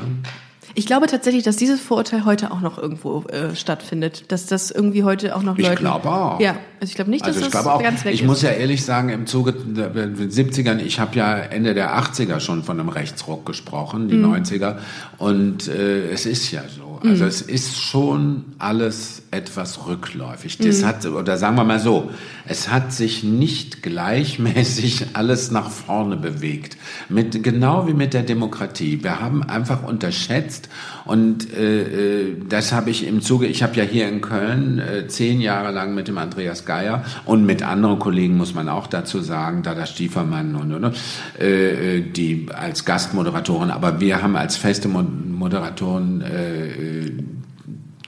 [0.78, 4.30] Ich glaube tatsächlich, dass dieses Vorurteil heute auch noch irgendwo äh, stattfindet.
[4.30, 5.76] Dass das irgendwie heute auch noch Ich Leute.
[5.80, 6.38] glaube auch.
[6.38, 6.50] Ja,
[6.80, 8.26] also ich glaube nicht, dass Also ich das glaube auch, ganz weg ich ist.
[8.26, 12.40] muss ja ehrlich sagen, im Zuge der der 70ern, ich habe ja Ende der 80er
[12.40, 14.34] schon von einem Rechtsruck gesprochen, die Mhm.
[14.34, 14.76] 90er.
[15.16, 17.00] Und äh, es ist ja so.
[17.08, 20.58] Also es ist schon alles etwas rückläufig.
[20.58, 20.86] Das Mhm.
[20.86, 22.10] hat, oder sagen wir mal so,
[22.48, 26.76] es hat sich nicht gleichmäßig alles nach vorne bewegt.
[27.08, 29.02] Mit, genau wie mit der Demokratie.
[29.02, 30.68] Wir haben einfach unterschätzt
[31.04, 31.82] und äh,
[32.28, 35.70] äh, das habe ich im Zuge, ich habe ja hier in Köln äh, zehn Jahre
[35.72, 39.86] lang mit dem Andreas Geier und mit anderen Kollegen muss man auch dazu sagen, Dada
[39.86, 40.96] Stiefermann und, und, und
[41.38, 47.12] äh, äh, die als Gastmoderatoren, aber wir haben als feste Mo- Moderatoren äh, äh,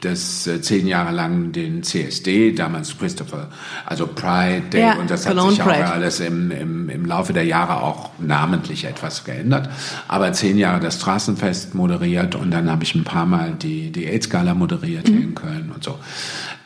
[0.01, 3.49] das äh, zehn Jahre lang den CSD, damals Christopher,
[3.85, 5.91] also Pride Day, Ja, und das hat sich auch Pride.
[5.91, 9.69] alles im, im, im Laufe der Jahre auch namentlich etwas geändert.
[10.07, 14.07] Aber zehn Jahre das Straßenfest moderiert und dann habe ich ein paar Mal die, die
[14.07, 15.13] AIDS-Gala moderiert Mhm.
[15.13, 15.99] hier in Köln und so.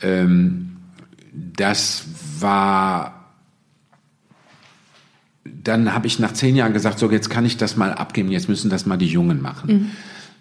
[0.02, 0.76] Ähm,
[1.32, 2.04] das
[2.40, 3.18] war
[5.44, 8.48] dann habe ich nach zehn Jahren gesagt, so jetzt kann ich das mal abgeben, jetzt
[8.48, 9.92] müssen das mal die Jungen machen.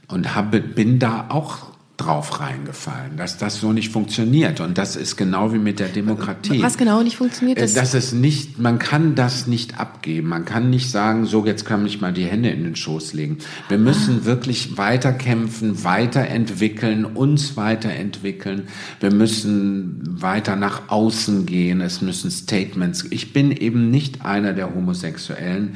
[0.07, 1.57] Und habe, bin da auch
[2.01, 4.59] drauf reingefallen, dass das so nicht funktioniert.
[4.59, 6.61] Und das ist genau wie mit der Demokratie.
[6.61, 10.29] Was genau nicht funktioniert, Äh, das- Dass es nicht, man kann das nicht abgeben.
[10.29, 13.37] Man kann nicht sagen, so jetzt kann ich mal die Hände in den Schoß legen.
[13.69, 18.63] Wir müssen wirklich weiterkämpfen, weiterentwickeln, uns weiterentwickeln.
[18.99, 21.81] Wir müssen weiter nach außen gehen.
[21.81, 23.05] Es müssen Statements.
[23.09, 25.75] Ich bin eben nicht einer der Homosexuellen.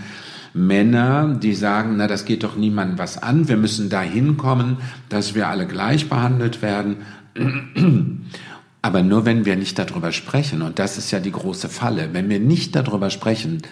[0.57, 3.49] Männer, die sagen, na, das geht doch niemandem was an.
[3.49, 4.77] Wir müssen dahin kommen,
[5.09, 6.97] dass wir alle gleich behandelt werden.
[8.81, 12.29] Aber nur wenn wir nicht darüber sprechen, und das ist ja die große Falle, wenn
[12.29, 13.63] wir nicht darüber sprechen,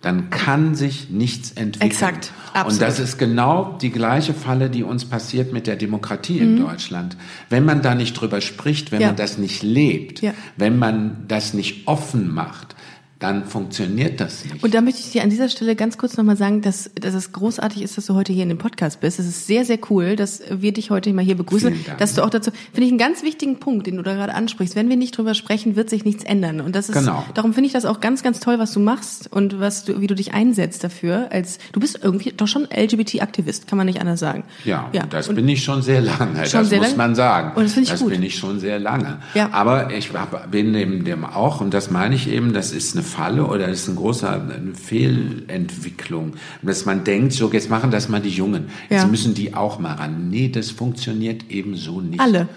[0.00, 1.90] dann kann sich nichts entwickeln.
[1.90, 2.82] Exakt, Und absolut.
[2.82, 7.16] das ist genau die gleiche Falle, die uns passiert mit der Demokratie in Deutschland.
[7.50, 9.02] Wenn man da nicht drüber spricht, wenn Mhm.
[9.02, 9.06] Ja.
[9.08, 10.34] man das nicht lebt, Ja.
[10.56, 12.76] wenn man das nicht offen macht,
[13.18, 14.62] dann funktioniert das nicht.
[14.62, 17.32] Und da möchte ich dir an dieser Stelle ganz kurz nochmal sagen, dass, dass es
[17.32, 19.18] großartig ist, dass du heute hier in dem Podcast bist.
[19.18, 21.74] Es ist sehr, sehr cool, dass wir dich heute mal hier begrüßen.
[21.98, 24.76] Dass du auch dazu, finde ich einen ganz wichtigen Punkt, den du da gerade ansprichst.
[24.76, 26.60] Wenn wir nicht drüber sprechen, wird sich nichts ändern.
[26.60, 27.24] Und das ist, Genau.
[27.34, 30.06] darum finde ich das auch ganz, ganz toll, was du machst und was du, wie
[30.06, 31.28] du dich einsetzt dafür.
[31.32, 34.44] Als, du bist irgendwie doch schon LGBT-Aktivist, kann man nicht anders sagen.
[34.64, 36.96] Ja, das und, bin ich schon sehr lange, Schon das sehr muss lange?
[36.96, 37.56] man sagen.
[37.56, 38.10] Und das finde ich gut.
[38.10, 39.18] bin ich schon sehr lange.
[39.34, 39.50] Ja.
[39.52, 40.10] Aber ich
[40.50, 43.80] bin dem, dem auch, und das meine ich eben, das ist eine Falle oder das
[43.80, 48.68] ist ein großer eine Fehlentwicklung, dass man denkt, so jetzt machen das mal die Jungen,
[48.88, 49.06] jetzt Ja.
[49.08, 50.28] müssen die auch mal ran.
[50.30, 52.20] Nee, das funktioniert eben so nicht.
[52.20, 52.48] Alle.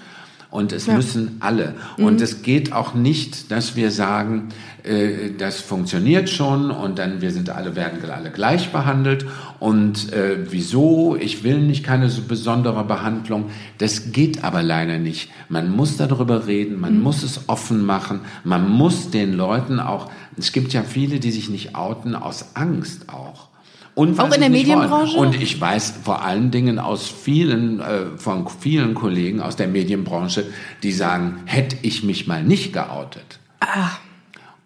[0.52, 0.92] Und es Ja.
[0.94, 0.98] Mhm.
[0.98, 1.74] müssen alle.
[1.98, 4.50] Und es geht auch nicht, dass wir sagen,
[4.84, 9.26] äh, das funktioniert schon und dann wir sind alle werden alle gleich behandelt
[9.60, 11.16] und äh, wieso?
[11.16, 13.46] Ich will nicht keine so besondere Behandlung.
[13.78, 15.30] Das geht aber leider nicht.
[15.48, 17.04] Man muss darüber reden, man Mhm.
[17.04, 20.12] muss es offen machen, man muss den Leuten auch.
[20.38, 23.48] Es gibt ja viele, die sich nicht outen aus Angst auch.
[23.94, 24.52] Und Auch in der wollen.
[24.54, 25.18] Medienbranche?
[25.18, 30.46] Und ich weiß vor allen Dingen aus vielen, äh, von vielen Kollegen aus der Medienbranche,
[30.82, 33.40] die sagen, hätte ich mich mal nicht geoutet.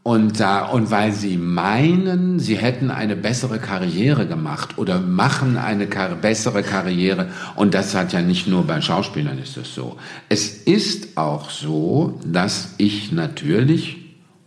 [0.03, 5.87] Und, da, und weil sie meinen, sie hätten eine bessere Karriere gemacht oder machen eine
[5.87, 7.29] kar bessere Karriere.
[7.55, 9.97] Und das hat ja nicht nur bei Schauspielern ist es so.
[10.29, 14.04] Es ist auch so, dass ich natürlich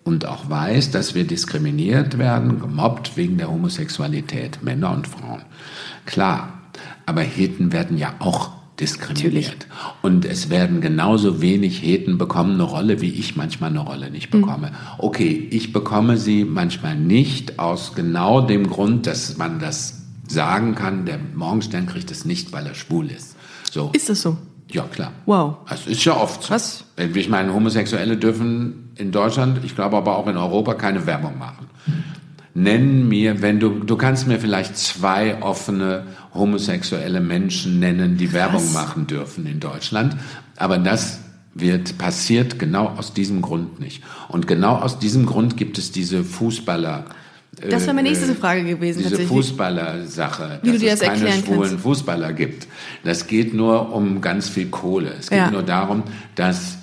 [0.08, 5.42] und auch weiß, dass wir diskriminiert werden, gemobbt wegen der Homosexualität, Männer und Frauen.
[6.06, 6.62] Klar,
[7.04, 9.66] aber Heten werden ja auch diskriminiert.
[10.00, 14.30] Und es werden genauso wenig Heten bekommen eine Rolle, wie ich manchmal eine Rolle nicht
[14.30, 14.72] bekomme.
[14.96, 21.04] Okay, ich bekomme sie manchmal nicht aus genau dem Grund, dass man das sagen kann,
[21.04, 23.36] der Morgenstern kriegt es nicht, weil er schwul ist.
[23.70, 23.90] So.
[23.92, 24.38] Ist das so?
[24.70, 25.12] Ja, klar.
[25.26, 25.56] Wow.
[25.68, 26.50] Das ist ja oft so.
[26.50, 26.84] Was?
[26.96, 31.66] Ich meine, Homosexuelle dürfen in Deutschland, ich glaube aber auch in Europa, keine Werbung machen.
[32.54, 38.72] Nenn mir, wenn du, du kannst mir vielleicht zwei offene homosexuelle Menschen nennen, die Werbung
[38.72, 40.16] machen dürfen in Deutschland.
[40.56, 41.20] Aber das
[41.54, 44.02] wird, passiert genau aus diesem Grund nicht.
[44.28, 47.04] Und genau aus diesem Grund gibt es diese Fußballer,
[47.60, 49.22] Das wäre meine äh, nächste Frage gewesen, diese.
[49.22, 51.82] Fußballer-Sache, dass es keine erklären schwulen kannst.
[51.82, 52.66] Fußballer gibt.
[53.04, 55.14] Das geht nur um ganz viel Kohle.
[55.18, 55.50] Es geht Ja.
[55.50, 56.02] nur darum,
[56.34, 56.78] dass,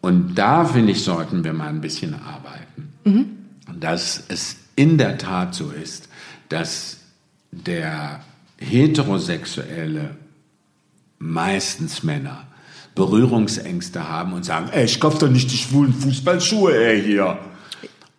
[0.00, 3.26] und da finde ich, sollten wir mal ein bisschen arbeiten, Mhm.
[3.78, 6.08] dass es in der Tat so ist,
[6.48, 6.98] dass
[7.50, 8.20] der
[8.58, 10.16] heterosexuelle,
[11.18, 12.46] meistens Männer,
[12.94, 17.38] Berührungsängste haben und sagen, ey, ich kauf doch nicht die schwulen Fußballschuhe, ey, hier.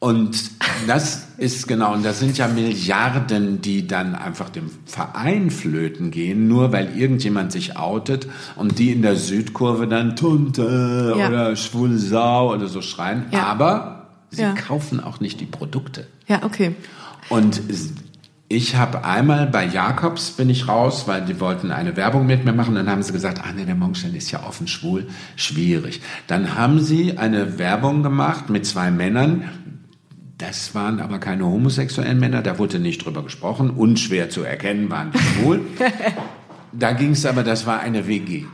[0.03, 0.49] Und
[0.87, 6.47] das ist genau, und das sind ja Milliarden, die dann einfach dem Verein flöten gehen,
[6.47, 11.27] nur weil irgendjemand sich outet und die in der Südkurve dann Tunte Ja.
[11.27, 13.25] oder schwule Sau oder so schreien.
[13.29, 13.43] Ja.
[13.43, 14.53] Aber sie Ja.
[14.53, 16.07] kaufen auch nicht die Produkte.
[16.27, 16.73] Ja, okay.
[17.29, 17.61] Und
[18.49, 22.53] ich habe einmal bei Jakobs bin ich raus, weil die wollten eine Werbung mit mir
[22.53, 22.73] machen.
[22.73, 26.01] Dann haben sie gesagt, ah nee, der Morgenstern ist ja offen schwul, schwierig.
[26.25, 29.43] Dann haben sie eine Werbung gemacht mit zwei Männern.
[30.41, 33.69] Das waren aber keine homosexuellen Männer, da wurde nicht drüber gesprochen.
[33.69, 35.61] Unschwer zu erkennen waren die schwul.
[36.71, 38.45] da ging es aber, das war eine WG.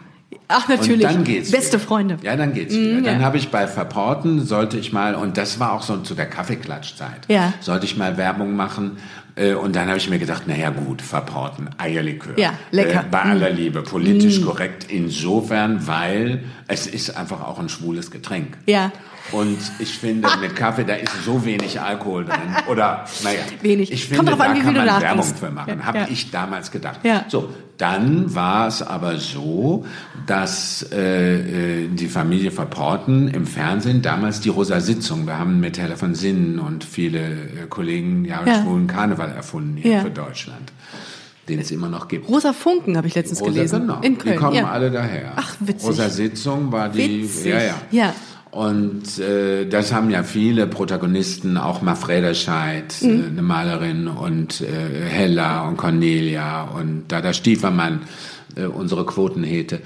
[0.49, 1.05] Ach, natürlich.
[1.05, 1.87] Und dann geht's Beste wieder.
[1.87, 2.17] Freunde.
[2.23, 3.01] Ja, dann geht's wieder.
[3.01, 6.25] Dann habe ich bei Verporten, sollte ich mal, und das war auch so zu der
[6.25, 7.53] Kaffeeklatschzeit, Ja.
[7.61, 8.97] sollte ich mal Werbung machen.
[9.35, 12.37] äh, Und dann habe ich mir gedacht, naja gut, Verporten, Eierlikör.
[12.37, 13.01] Ja, lecker.
[13.01, 18.57] Äh, bei aller Liebe, politisch korrekt insofern, weil es ist einfach auch ein schwules Getränk.
[18.65, 18.91] Ja.
[19.31, 22.37] Und ich finde, mit Kaffee, da ist so wenig Alkohol drin.
[22.69, 23.39] Oder, naja.
[23.61, 23.91] Wenig.
[23.91, 25.39] Ich finde, an, da wie kann man Werbung nachdenkst.
[25.39, 25.79] für machen.
[25.79, 26.07] Ja, Habe ja.
[26.09, 27.01] ich damals gedacht.
[27.03, 27.25] Ja.
[27.27, 29.85] So, dann war es aber so,
[30.25, 35.77] dass äh, äh, die Familie Verporten im Fernsehen damals die Rosa Sitzung, wir haben mit
[35.77, 38.61] Hella von Sinnen und viele äh, Kollegen ja, Ja.
[38.63, 40.01] schwulen Karneval erfunden hier Ja.
[40.01, 40.71] für Deutschland,
[41.49, 42.29] den es immer noch gibt.
[42.29, 43.81] Rosa Funken habe ich letztens Rosa, gelesen.
[43.81, 43.99] genau.
[44.01, 44.33] In Köln.
[44.35, 44.69] Die kommen ja.
[44.71, 45.33] alle daher.
[45.35, 45.87] Ach, witzig.
[45.89, 47.45] Rosa Sitzung war die, Witzig.
[47.47, 47.75] ja, ja.
[47.91, 48.13] Ja.
[48.51, 53.09] Und äh, das haben ja viele Protagonisten, auch Mafreda Scheid, Mhm.
[53.09, 54.65] äh, eine Malerin, und äh,
[55.07, 58.01] Hella und Cornelia und Dada Stiefermann,
[58.57, 59.81] äh, unsere Quotenhete.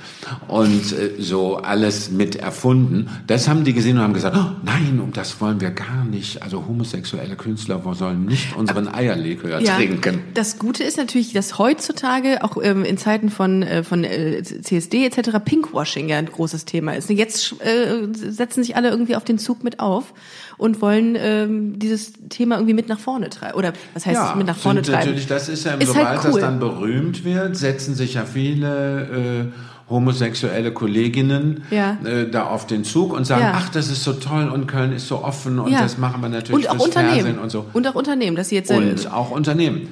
[0.47, 3.09] Und äh, so alles mit erfunden.
[3.27, 6.41] Das haben die gesehen und haben gesagt, oh, nein, um das wollen wir gar nicht.
[6.41, 10.21] Also homosexuelle Künstler sollen nicht unseren Eierlikör trinken.
[10.33, 15.05] Das Gute ist natürlich, dass heutzutage auch ähm, in Zeiten von äh, von äh, CSD
[15.05, 15.31] etc.
[15.43, 17.09] Pinkwashing ja ein großes Thema ist.
[17.09, 20.13] Jetzt äh, setzen sich alle irgendwie auf den Zug mit auf
[20.61, 23.57] und wollen ähm, dieses Thema irgendwie mit nach vorne treiben.
[23.57, 25.07] Oder was heißt mit nach vorne sind treiben?
[25.07, 26.39] Natürlich, das ist ja, sobald halt das cool.
[26.41, 31.97] dann berühmt wird, setzen sich ja viele äh, homosexuelle Kolleginnen Ja.
[32.05, 33.53] äh, da auf den Zug und sagen, Ja.
[33.55, 35.81] ach, das ist so toll und Köln ist so offen und Ja.
[35.81, 37.65] das machen wir natürlich und auch fürs Unternehmen Fernsehen und so.
[37.73, 39.87] und auch Unternehmen, dass sie jetzt äh, Und auch Unternehmen.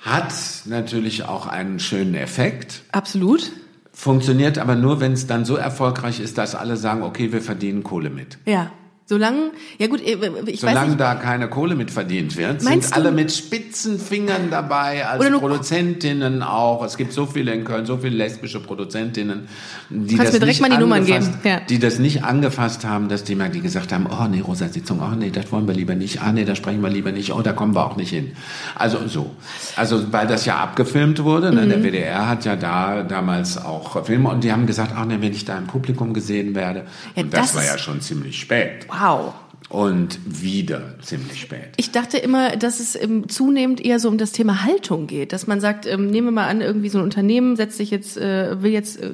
[0.00, 0.32] Hat
[0.64, 3.52] natürlich auch einen schönen Effekt, absolut
[3.92, 7.82] funktioniert aber nur, wenn es dann so erfolgreich ist, dass alle sagen, okay, wir verdienen
[7.84, 8.38] Kohle mit.
[8.46, 8.70] ja.
[9.10, 10.12] Solange, ja gut, äh,
[10.46, 14.50] ich weiß Solange da keine Kohle mit verdient wird, sind du- alle mit spitzen Fingern
[14.52, 16.84] dabei, als Produzentinnen auch.
[16.84, 19.48] Es gibt so viele in Köln, so viele lesbische Produzentinnen,
[19.88, 21.58] die Kannst das, nicht angefasst- ja.
[21.68, 25.00] die das nicht angefasst haben, dass die mal die gesagt haben, oh nee, Rosa Sitzung,
[25.00, 27.42] oh nee, das wollen wir lieber nicht, ah nee, da sprechen wir lieber nicht, oh,
[27.42, 28.30] da kommen wir auch nicht hin.
[28.76, 29.34] Also so.
[29.74, 31.62] Also weil das ja abgefilmt wurde, ne?
[31.62, 31.68] Mhm.
[31.70, 35.32] der WDR hat ja da damals auch Filme und die haben gesagt, ach nee, wenn
[35.32, 36.84] ich da im Publikum gesehen werde.
[37.16, 38.86] Ja, und das, das war ja schon ziemlich spät.
[38.88, 39.34] wow wow,
[39.70, 41.68] und wieder ziemlich spät.
[41.76, 45.46] Ich dachte immer, dass es ähm, zunehmend eher so um das Thema Haltung geht, dass
[45.46, 48.60] man sagt, ähm, nehmen wir mal an, irgendwie so ein Unternehmen setzt sich jetzt, äh,
[48.62, 49.12] will jetzt äh,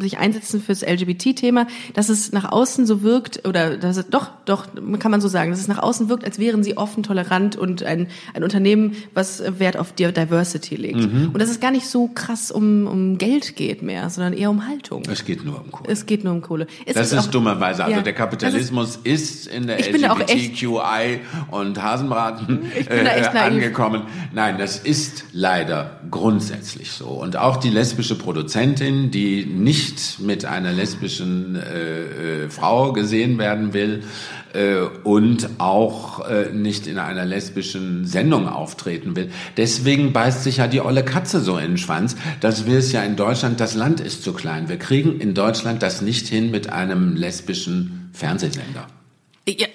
[0.00, 4.66] sich einsetzen fürs LGBT-Thema, dass es nach außen so wirkt, oder dass es, doch, doch,
[4.98, 7.84] kann man so sagen, dass es nach außen wirkt, als wären sie offen, tolerant und
[7.84, 10.96] ein, ein Unternehmen, was Wert auf Di- Diversity legt.
[10.98, 11.30] Mhm.
[11.32, 14.66] Und dass es gar nicht so krass um, um Geld geht mehr, sondern eher um
[14.66, 15.04] Haltung.
[15.08, 15.92] Es geht nur um Kohle.
[15.92, 16.66] Es geht nur um Kohle.
[16.86, 17.84] Es das ist, auch- dummerweise.
[17.84, 23.04] Also Ja, der Kapitalismus ist, in der bin auch echt- LGBTQI und Hasenbraten Ich bin
[23.04, 24.02] da äh, angekommen.
[24.32, 27.06] Nein, das ist leider grundsätzlich so.
[27.08, 33.72] Und auch die lesbische Produzentin, die nicht mit einer lesbischen äh, äh, Frau gesehen werden
[33.72, 34.02] will,
[34.54, 39.30] äh, und auch äh, nicht in einer lesbischen Sendung auftreten will.
[39.56, 43.02] Deswegen beißt sich ja die olle Katze so in den Schwanz, dass wir es ja
[43.02, 44.68] in Deutschland, das Land ist zu klein.
[44.68, 48.86] Wir kriegen in Deutschland das nicht hin mit einem lesbischen Fernsehsender.
[49.48, 49.66] Ja,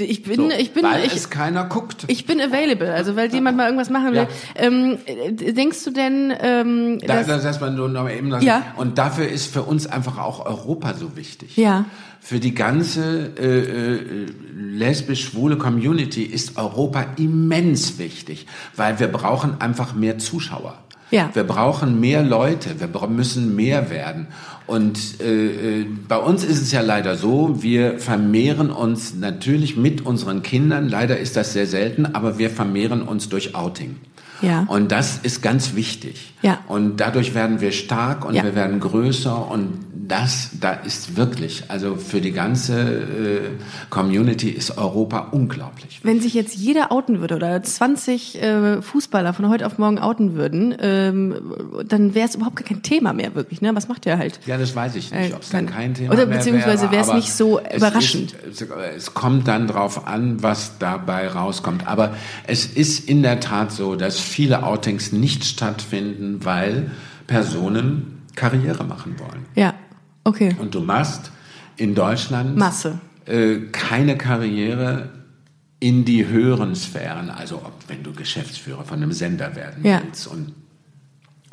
[0.00, 2.04] ich bin, So, ich bin, weil ich, es keiner guckt.
[2.08, 4.26] Ich bin available, also weil jemand mal irgendwas machen will.
[4.26, 4.28] Ja.
[4.56, 8.42] Ähm, äh, denkst du denn, ähm, Da, dass, das heißt man nur noch eben das,
[8.42, 8.74] Ja.
[8.76, 11.56] Und dafür ist für uns einfach auch Europa so wichtig.
[11.56, 11.84] Ja.
[12.20, 19.94] Für die ganze äh, äh, lesbisch-schwule Community ist Europa immens wichtig, weil wir brauchen einfach
[19.94, 20.82] mehr Zuschauer.
[21.10, 21.30] Ja.
[21.34, 24.26] Wir brauchen mehr Leute, wir müssen mehr werden.
[24.66, 30.04] Und äh, äh, bei uns ist es ja leider so, wir vermehren uns natürlich mit
[30.04, 33.96] unseren Kindern, leider ist das sehr selten, aber wir vermehren uns durch Outing.
[34.42, 34.64] Ja.
[34.68, 36.34] Und das ist ganz wichtig.
[36.42, 36.58] Ja.
[36.68, 38.42] Und dadurch werden wir stark und Ja.
[38.42, 43.40] wir werden größer und das, da ist wirklich, also für die ganze äh,
[43.90, 46.00] Community ist Europa unglaublich.
[46.02, 50.34] wenn sich jetzt jeder outen würde oder 20 äh, Fußballer von heute auf morgen outen
[50.34, 51.36] würden, ähm,
[51.86, 53.60] dann wäre es überhaupt gar kein Thema mehr wirklich.
[53.60, 53.74] Ne?
[53.74, 54.40] Was macht ihr halt?
[54.46, 57.04] Ja, das weiß ich Äh, nicht, ob es dann kein Thema oder mehr beziehungsweise wäre,
[57.04, 58.34] aber nicht so es überraschend.
[58.48, 61.86] Ist, es, es kommt dann drauf an, was dabei rauskommt.
[61.86, 62.14] Aber
[62.46, 66.90] es ist in der Tat so, dass viele Outings nicht stattfinden, weil
[67.26, 69.46] Personen Karriere machen wollen.
[69.54, 69.74] Ja,
[70.26, 70.54] okay.
[70.58, 71.30] Und du machst
[71.76, 72.98] in Deutschland Masse.
[73.26, 75.10] Äh, keine Karriere
[75.80, 80.00] in die höheren Sphären, also ob, wenn du Geschäftsführer von einem Sender werden Ja.
[80.04, 80.54] willst und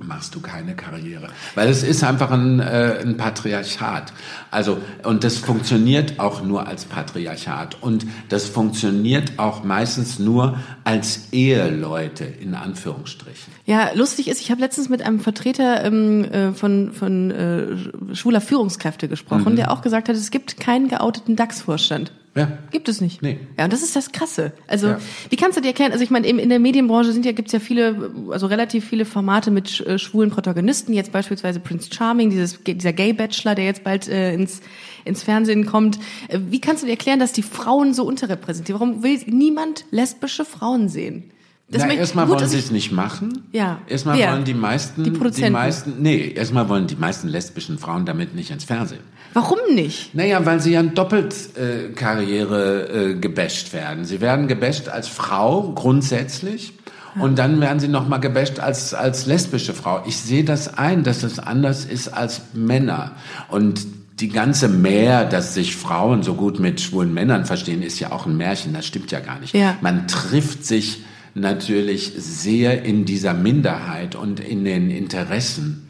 [0.07, 1.29] machst du keine Karriere.
[1.55, 4.13] Weil es ist einfach ein, äh, ein Patriarchat.
[4.51, 7.81] Also, und das funktioniert auch nur als Patriarchat.
[7.81, 13.53] Und das funktioniert auch meistens nur als Eheleute, in Anführungsstrichen.
[13.65, 18.41] Ja, lustig ist, ich habe letztens mit einem Vertreter ähm, äh, von, von äh, schwuler
[18.41, 19.57] Führungskräfte gesprochen, mhm.
[19.57, 22.11] der auch gesagt hat, es gibt keinen geouteten DAX-Vorstand.
[22.35, 22.57] Ja.
[22.71, 23.21] Gibt es nicht.
[23.21, 23.37] Nee.
[23.57, 24.53] Ja, und das ist das Krasse.
[24.67, 24.97] Also, ja.
[25.29, 27.59] wie kannst du dir erklären, also ich meine, in der Medienbranche sind ja, gibt's ja
[27.59, 32.93] viele, also relativ viele Formate mit äh, schwulen Protagonisten, jetzt beispielsweise Prince Charming, dieses, dieser
[32.93, 34.61] Gay-Bachelor, der jetzt bald äh, ins,
[35.05, 35.99] ins Fernsehen kommt.
[36.27, 38.79] Äh, wie kannst du dir erklären, dass die Frauen so unterrepräsentiert?
[38.79, 41.29] Warum will niemand lesbische Frauen sehen?
[41.69, 43.45] Das Na, erstmal wollen sie es nicht machen.
[43.51, 43.79] Ja.
[43.87, 48.35] Erstmal wollen die meisten, die, die meisten, nee, erstmal wollen die meisten lesbischen Frauen damit
[48.35, 48.99] nicht ins Fernsehen.
[49.33, 50.13] Warum nicht?
[50.15, 54.05] Naja, weil sie ja doppelt äh, Karriere äh, gebasht werden.
[54.05, 56.73] Sie werden gebasht als Frau grundsätzlich.
[57.19, 60.03] Und dann werden sie nochmal gebasht als, als lesbische Frau.
[60.07, 63.11] Ich sehe das ein, dass es anders ist als Männer.
[63.49, 63.85] Und
[64.19, 68.25] die ganze Mehr, dass sich Frauen so gut mit schwulen Männern verstehen, ist ja auch
[68.25, 68.73] ein Märchen.
[68.73, 69.53] Das stimmt ja gar nicht.
[69.53, 69.77] Ja.
[69.81, 71.03] Man trifft sich
[71.35, 75.89] natürlich sehr in dieser Minderheit und in den Interessen.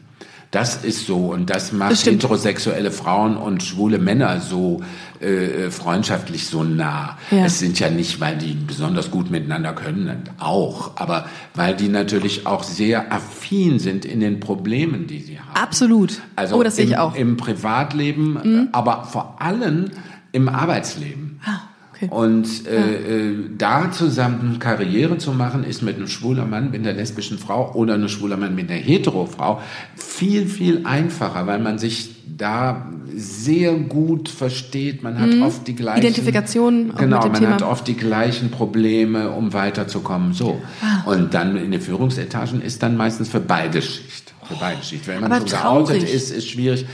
[0.54, 4.82] Das ist so und das macht das heterosexuelle Frauen und schwule Männer so
[5.18, 7.18] äh, freundschaftlich so nah.
[7.32, 7.46] Ja.
[7.46, 12.46] Es sind ja nicht, weil die besonders gut miteinander können, auch, aber weil die natürlich
[12.46, 15.60] auch sehr affin sind in den Problemen, die sie haben.
[15.60, 16.20] Absolut.
[16.36, 17.16] Also oh, das im, sehe ich auch.
[17.16, 18.68] im Privatleben, mhm.
[18.70, 19.90] aber vor allem
[20.30, 21.40] im Arbeitsleben.
[21.44, 21.62] Ah.
[21.94, 22.08] Okay.
[22.10, 23.16] Und äh, ja.
[23.16, 27.72] äh, da zusammen Karriere zu machen, ist mit einem schwuler Mann, mit einer lesbischen Frau
[27.74, 29.60] oder einem schwuler Mann mit einer hetero Frau
[29.94, 35.02] viel, viel einfacher, weil man sich da sehr gut versteht.
[35.04, 35.42] Man hat mhm.
[35.42, 36.94] oft die gleichen Identifikation.
[36.96, 37.52] Genau, man Thema.
[37.52, 40.32] hat oft die gleichen Probleme, um weiterzukommen.
[40.32, 41.08] So ah.
[41.08, 44.34] und dann in den Führungsetagen ist dann meistens für beide Schicht.
[44.44, 45.06] Für beide Schicht.
[45.06, 46.86] Wenn man aber so geoutet ist, ist schwierig.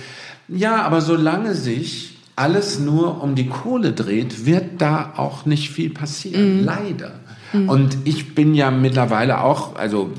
[0.48, 2.09] Ja, aber solange sich
[2.40, 6.60] alles nur um die Kohle dreht, wird da auch nicht viel passieren.
[6.60, 6.64] Mhm.
[6.64, 7.20] Leider.
[7.52, 7.68] Mhm.
[7.68, 10.10] Und ich bin ja mittlerweile auch, also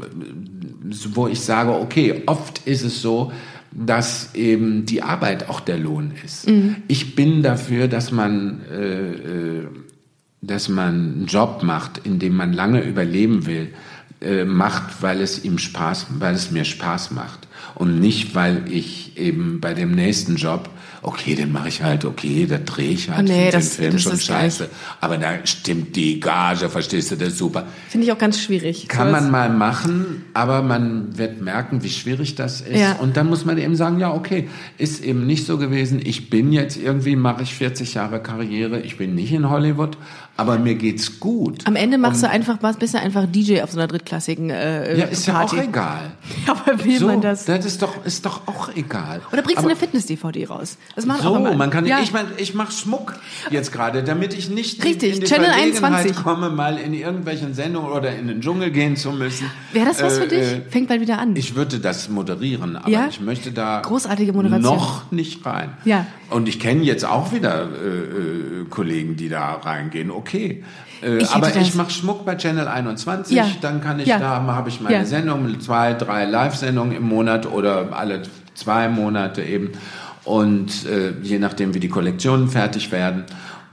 [1.14, 3.32] wo ich sage, okay, oft ist es so,
[3.72, 6.48] dass eben die Arbeit auch der Lohn ist.
[6.48, 6.76] Mhm.
[6.88, 9.68] Ich bin dafür, dass man, äh, äh,
[10.42, 13.70] dass man einen Job macht, in dem man lange überleben will,
[14.22, 19.18] äh, macht, weil es ihm Spaß, weil es mir Spaß macht und nicht, weil ich
[19.18, 20.70] eben bei dem nächsten Job
[21.04, 24.02] okay, den mache ich halt, okay, da drehe ich halt nee, den das, Film das
[24.04, 24.66] schon scheiße.
[24.66, 24.78] Gleich.
[25.00, 27.66] Aber da stimmt die Gage, verstehst du, das ist super.
[27.90, 28.88] Finde ich auch ganz schwierig.
[28.88, 32.80] Kann so man mal machen, aber man wird merken, wie schwierig das ist.
[32.80, 32.94] Ja.
[32.94, 36.00] Und dann muss man eben sagen, ja, okay, ist eben nicht so gewesen.
[36.04, 39.98] Ich bin jetzt irgendwie, mache ich 40 Jahre Karriere, ich bin nicht in Hollywood,
[40.38, 41.66] aber mir geht's gut.
[41.66, 44.98] Am Ende machst Und, du einfach, bist du einfach DJ auf so einer drittklassigen äh,
[44.98, 45.56] Ja, ist Party.
[45.56, 46.12] ja auch egal.
[46.48, 47.46] aber will so, man das?
[47.46, 49.22] Das ist doch, ist doch auch egal.
[49.32, 50.78] Oder bringst du eine Fitness-DVD raus?
[50.96, 52.00] Das machen so, auch man kann, ja.
[52.02, 53.16] ich meine, ich mache Schmuck
[53.50, 56.16] jetzt gerade, damit ich nicht Richtig, in die Channel 21.
[56.16, 59.50] komme, mal in irgendwelchen Sendungen oder in den Dschungel gehen zu müssen.
[59.72, 60.40] Wäre das was äh, für dich?
[60.40, 61.36] Äh, Fängt bald wieder an.
[61.36, 63.08] Ich würde das moderieren, aber ja?
[63.10, 64.62] ich möchte da Großartige Moderation.
[64.64, 65.74] noch nicht rein.
[65.86, 66.06] Ja.
[66.30, 70.12] Und ich kenne jetzt auch wieder äh, äh Kollegen, die da reingehen.
[70.12, 70.64] Okay.
[71.02, 73.48] Äh, ich aber ich mache Schmuck bei Channel 21, ja.
[73.62, 74.20] dann kann ich ja.
[74.20, 75.06] da habe ich meine ja.
[75.06, 78.24] Sendung, zwei, drei Live-Sendungen im Monat oder alle
[78.54, 79.72] zwei Monate eben.
[80.24, 83.24] Und äh, je nachdem, wie die Kollektionen fertig werden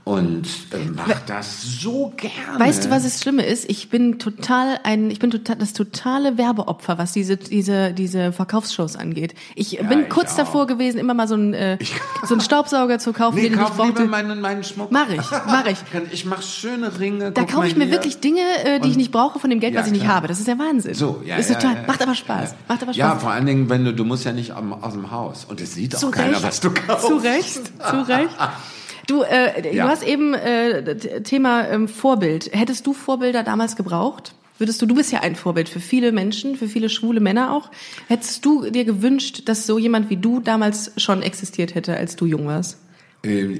[0.09, 2.59] und äh, macht das so gerne.
[2.59, 3.69] Weißt du, was das Schlimme ist?
[3.69, 8.95] Ich bin total ein, ich bin total das totale Werbeopfer, was diese diese diese Verkaufsshows
[8.95, 9.35] angeht.
[9.53, 10.37] Ich ja, bin kurz auch.
[10.37, 11.77] davor gewesen, immer mal so einen äh,
[12.23, 14.01] so einen Staubsauger zu kaufen, nee, den kauf ich brauchte.
[14.01, 14.91] Lieber meinen meinen Schmuck.
[14.91, 15.77] Mach ich, mach ich.
[16.11, 17.31] Ich mach schöne Ringe.
[17.31, 17.93] Da kaufe ich mir hier.
[17.93, 20.05] wirklich Dinge, äh, die und, ich nicht brauche von dem Geld, ja, was ich klar.
[20.05, 20.27] nicht habe.
[20.27, 20.93] Das ist der Wahnsinn.
[20.95, 22.55] So, ja, ist total, ja, macht aber Spaß.
[22.67, 22.97] Macht aber Spaß.
[22.97, 25.75] Ja, vor allen Dingen, wenn du du musst ja nicht aus dem Haus und es
[25.75, 27.05] sieht auch zu keiner, Recht, was du kaufst.
[27.05, 28.35] Zu Recht, zu Recht.
[29.09, 29.85] Du, äh, ja.
[29.85, 32.51] du hast eben äh, Thema ähm, Vorbild.
[32.53, 34.33] Hättest du Vorbilder damals gebraucht?
[34.59, 37.71] Würdest du, du bist ja ein Vorbild für viele Menschen, für viele schwule Männer auch.
[38.07, 42.25] Hättest du dir gewünscht, dass so jemand wie du damals schon existiert hätte, als du
[42.25, 42.77] jung warst?
[43.23, 43.57] Ähm,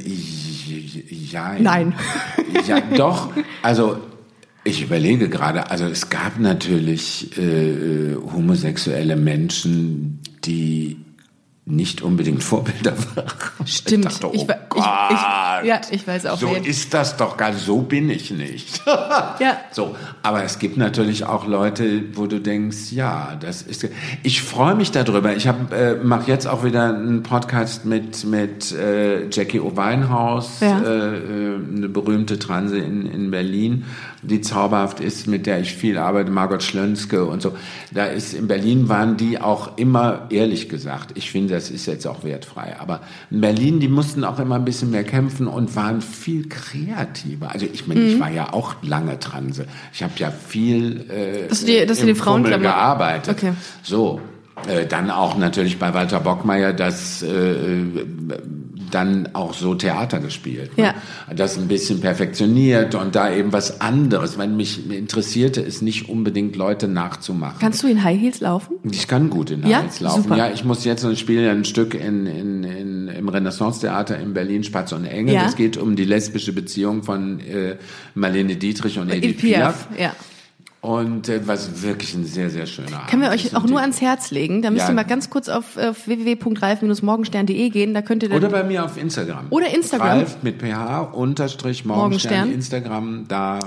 [1.10, 1.56] ja.
[1.58, 1.96] Nein.
[2.68, 3.32] Ja, doch.
[3.64, 3.98] Also
[4.64, 10.98] ich überlege gerade, also es gab natürlich äh, homosexuelle Menschen, die
[11.70, 13.28] nicht unbedingt Vorbilder waren.
[13.66, 14.06] Stimmt.
[14.06, 14.84] Ich, dachte, oh ich, Gott.
[15.10, 16.38] Ich, ich, ja, ich weiß auch.
[16.38, 16.64] So wen.
[16.64, 18.82] ist das doch gar so bin ich nicht.
[19.40, 19.58] Ja.
[19.72, 23.88] So, aber es gibt natürlich auch Leute, wo du denkst, ja, das ist.
[24.24, 25.36] Ich freue mich darüber.
[25.36, 30.80] Ich habe äh, mache jetzt auch wieder einen Podcast mit mit äh, Jackie O'Weinhaus, Ja.
[30.82, 33.86] äh, äh, eine berühmte Transe in in Berlin,
[34.22, 37.56] die zauberhaft ist, mit der ich viel arbeite, Margot Schlönske und so.
[37.92, 41.12] Da ist in Berlin waren die auch immer ehrlich gesagt.
[41.16, 42.76] Ich finde, das ist jetzt auch wertfrei.
[42.80, 43.02] Aber
[43.32, 47.52] in Berlin, die mussten auch immer ein bisschen mehr kämpfen und waren viel kreativer.
[47.52, 48.08] Also ich meine, Mhm.
[48.08, 49.66] ich war ja auch lange Transe.
[49.94, 53.36] Ich habe ja viel äh, Dass du die- dass im die Fummel gearbeitet.
[53.38, 53.54] Okay.
[53.84, 54.22] So.
[54.68, 57.28] Äh, dann auch natürlich bei Walter Bockmeier das äh,
[58.92, 60.78] dann auch so Theater gespielt.
[60.78, 60.86] Ne?
[60.86, 60.96] Ja.
[61.36, 64.38] Das ein bisschen perfektioniert und da eben was anderes.
[64.38, 67.60] Weil mich interessierte es nicht unbedingt Leute nachzumachen.
[67.60, 68.78] Kannst du in High Heels laufen?
[68.90, 69.84] Ich kann gut in Ja?
[69.84, 70.24] Hals laufen.
[70.24, 70.38] Super.
[70.38, 74.34] Ja, ich muss jetzt ich spiele ja ein Stück in, in, in, im Renaissance-Theater in
[74.34, 75.36] Berlin, Spatz und Engel.
[75.36, 75.46] Ja.
[75.46, 77.78] Es geht um die lesbische Beziehung von äh,
[78.16, 79.90] Marlene Dietrich und Edith In Piaf.
[79.90, 80.00] Piaf.
[80.00, 80.16] Ja.
[80.82, 84.00] Und äh, was wirklich ein sehr, sehr schöner Können wir Abend euch auch nur ans
[84.00, 84.62] Herz legen.
[84.62, 84.90] Da müsst Ja.
[84.92, 87.94] ihr mal ganz kurz auf, auf www.ralf-morgenstern.de gehen.
[87.94, 89.48] Da könnt ihr dann Oder bei mir auf Instagram.
[89.50, 90.08] Oder Instagram.
[90.08, 92.48] Ralf mit PH unterstrich Morgenstern.
[92.48, 92.54] Morgenstern.
[92.54, 93.60] Instagram, da.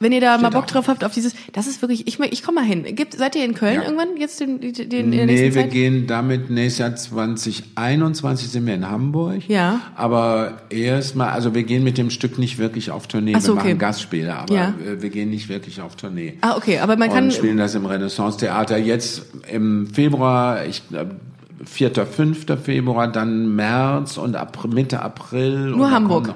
[0.00, 0.66] Wenn ihr da mal Steht Bock auch.
[0.66, 2.84] drauf habt auf dieses, das ist wirklich, ich, ich komme mal hin.
[2.96, 3.82] Gibt, seid ihr in Köln Ja.
[3.84, 5.70] irgendwann jetzt den, den, den, in der Nee, wir Zeit?
[5.70, 9.48] gehen damit nächstes Jahr 2021 sind wir in Hamburg.
[9.48, 9.80] Ja.
[9.94, 13.34] Aber erstmal, also wir gehen mit dem Stück nicht wirklich auf Tournee.
[13.38, 13.78] So, wir machen okay.
[13.78, 14.74] Gastspiele, aber Ja.
[14.98, 16.34] wir gehen nicht wirklich auf Tournee.
[16.40, 21.16] Ah, okay, aber man kann, und spielen das im Renaissance-Theater jetzt im Februar, ich glaube,
[21.64, 22.44] 4., 5.
[22.62, 25.72] Februar, dann März und April, Mitte April.
[25.78, 26.26] dann Hamburg?
[26.28, 26.34] noch-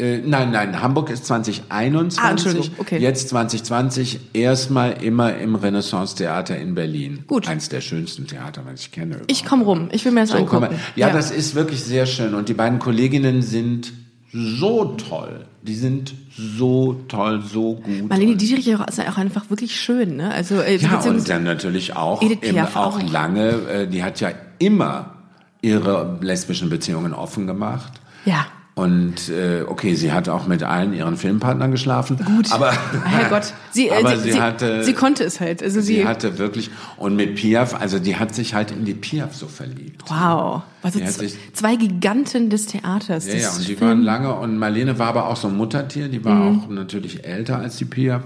[0.00, 2.72] Äh, nein, nein, Hamburg ist 2021.
[2.72, 2.98] Ah, okay.
[2.98, 7.24] Jetzt 2020 erstmal immer im Renaissance-Theater in Berlin.
[7.26, 7.48] Gut.
[7.48, 9.20] Eins der schönsten Theater, was ich kenne.
[9.26, 9.88] ich komme rum.
[9.92, 10.60] Ich will mir das so, angucken.
[10.60, 10.78] mal.
[10.96, 12.34] Ja, das ist wirklich sehr schön.
[12.34, 13.92] Und die beiden Kolleginnen sind
[14.32, 15.46] so toll.
[15.62, 18.08] Die sind so toll, so gut.
[18.08, 20.32] Marlene Dietrich ist ja auch einfach wirklich schön, ne?
[20.32, 23.02] Also, äh, ja, und dann natürlich auch, Edith eben auch.
[23.02, 25.16] lange, äh, die hat ja immer
[25.60, 27.92] ihre lesbischen Beziehungen offen gemacht.
[28.24, 28.46] ja.
[28.80, 32.16] Und äh, okay, sie hat auch mit allen ihren Filmpartnern geschlafen.
[32.24, 32.50] Gut.
[32.50, 32.72] Aber,
[33.04, 33.52] Herrgott.
[33.72, 35.62] Sie, äh, aber sie, sie, hatte, sie konnte es halt.
[35.62, 38.94] Also sie, sie hatte wirklich, und mit Piaf, also die hat sich halt in die
[38.94, 40.02] Piaf so verliebt.
[40.08, 40.62] wow.
[40.82, 43.26] Also sich- zwei Giganten des Theaters.
[43.26, 46.24] Ja, ja, und die waren lange und Marlene war aber auch so ein Muttertier, die
[46.24, 48.22] war auch natürlich älter als die Piaf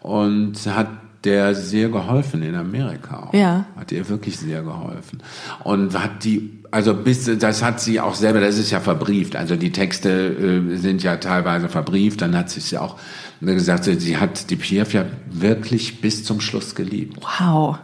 [0.00, 0.86] und hat
[1.24, 3.34] der sehr geholfen in Amerika auch.
[3.34, 3.66] Ja.
[3.76, 5.22] Hat ihr wirklich sehr geholfen.
[5.64, 9.56] Und hat die, also bis, das hat sie auch selber, das ist ja verbrieft, also
[9.56, 10.10] die Texte
[10.70, 12.96] äh, sind ja teilweise verbrieft, dann hat sie es ja auch
[13.40, 17.16] gesagt, sie hat die Piaf ja wirklich bis zum Schluss geliebt.
[17.40, 17.78] Wow.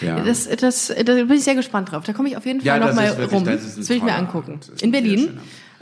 [0.00, 0.20] Ja.
[0.20, 2.04] Das, das, da bin ich sehr gespannt drauf.
[2.04, 3.44] Da komme ich auf jeden Fall Ja, noch das mal ist wirklich- rum.
[3.46, 4.60] das ist Das will ich mir angucken.
[4.82, 5.38] In Berlin.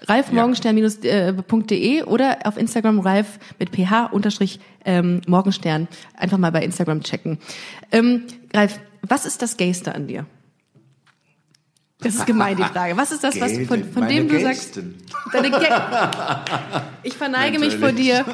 [0.07, 5.89] ralfmorgenstern-de oder auf Instagram ralf mit ph unterstrich ähm, Morgenstern.
[6.17, 7.39] Einfach mal bei Instagram checken.
[7.91, 8.23] Ähm,
[8.55, 10.27] Ralf, was ist das Gayste an dir?
[12.01, 12.97] Das ist gemein, die Frage.
[12.97, 14.95] Was ist das, was von, von dem du Gaysten.
[15.07, 15.33] sagst?
[15.33, 15.69] Deine Gay
[17.05, 18.25] ich verneige mich vor dir.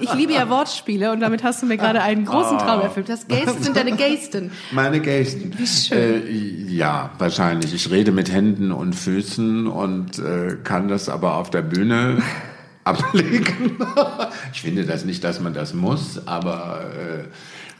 [0.00, 3.08] Ich liebe ja Wortspiele und damit hast du mir gerade einen großen Traum erfüllt.
[3.08, 4.50] Das Gaysten sind deine Gaysten.
[4.72, 5.52] Meine Gesten.
[5.56, 6.26] Wie schön.
[6.26, 7.74] Äh, ja, wahrscheinlich.
[7.74, 12.22] Ich rede mit Händen und Füßen und äh, kann das aber auf der Bühne
[12.84, 13.78] ablegen.
[14.52, 17.24] ich finde das nicht, dass man das muss, aber äh,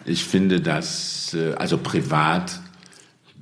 [0.05, 2.61] ich finde das, äh, also privat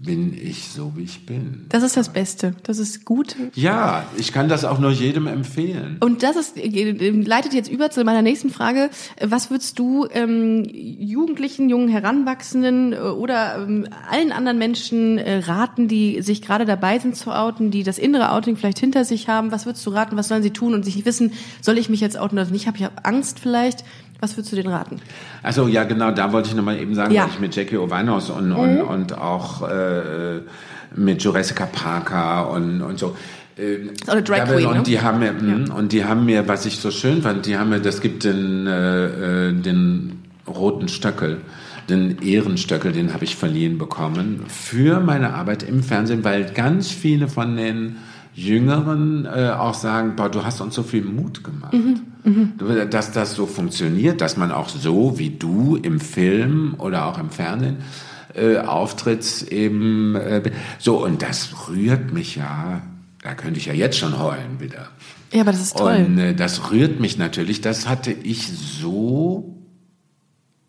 [0.01, 1.67] bin ich so, wie ich bin.
[1.71, 2.55] Das ist das Beste.
[2.63, 3.35] Das ist gut.
[3.55, 5.97] Ja, ich kann das auch nur jedem empfehlen.
[6.01, 8.91] Und das ist, äh, leitet jetzt über zu meiner nächsten Frage.
[9.21, 15.89] Was würdest du ähm, Jugendlichen, jungen Heranwachsenden äh, oder ähm, allen anderen Menschen äh, raten,
[15.89, 19.51] die sich gerade dabei sind zu outen, die das innere Outing vielleicht hinter sich haben?
[19.51, 20.17] Was würdest du raten?
[20.17, 22.69] Was sollen sie tun und sich nicht wissen, soll ich mich jetzt outen oder nicht?
[22.69, 23.85] Habe ich Angst vielleicht?
[24.21, 25.01] Was würdest du denen raten?
[25.43, 27.23] Also ja, genau, da wollte ich nochmal eben sagen, Ja.
[27.23, 27.27] Mhm.
[27.27, 30.41] weil ich mit Jackie O'Vanos und, und, und auch äh,
[30.97, 33.17] mit Jurassica Parker und, und so.
[33.57, 34.83] Äh, auch eine Drag Queen, und ne?
[34.83, 37.71] die haben mir, mh, und die haben mir, was ich so schön fand, die haben
[37.71, 41.41] mir, das gibt den, äh, äh, den roten Stöckel,
[41.89, 47.29] den Ehrenstöckel, den habe ich verliehen bekommen für meine Arbeit im Fernsehen, weil ganz viele
[47.29, 47.97] von den
[48.39, 51.75] Jüngeren äh, auch sagen, boah, du hast uns so viel Mut gemacht.
[52.57, 57.19] Du, Dass das so funktioniert, dass man auch so wie du im Film oder auch
[57.19, 57.79] im Fernsehen
[58.35, 60.43] äh, auftrittst eben äh,
[60.79, 62.83] so und das rührt mich ja.
[63.23, 64.89] Da könnte ich ja jetzt schon heulen wieder.
[65.33, 66.05] Ja, aber das ist toll.
[66.07, 67.61] Und äh, das rührt mich natürlich.
[67.61, 69.57] Das hatte ich so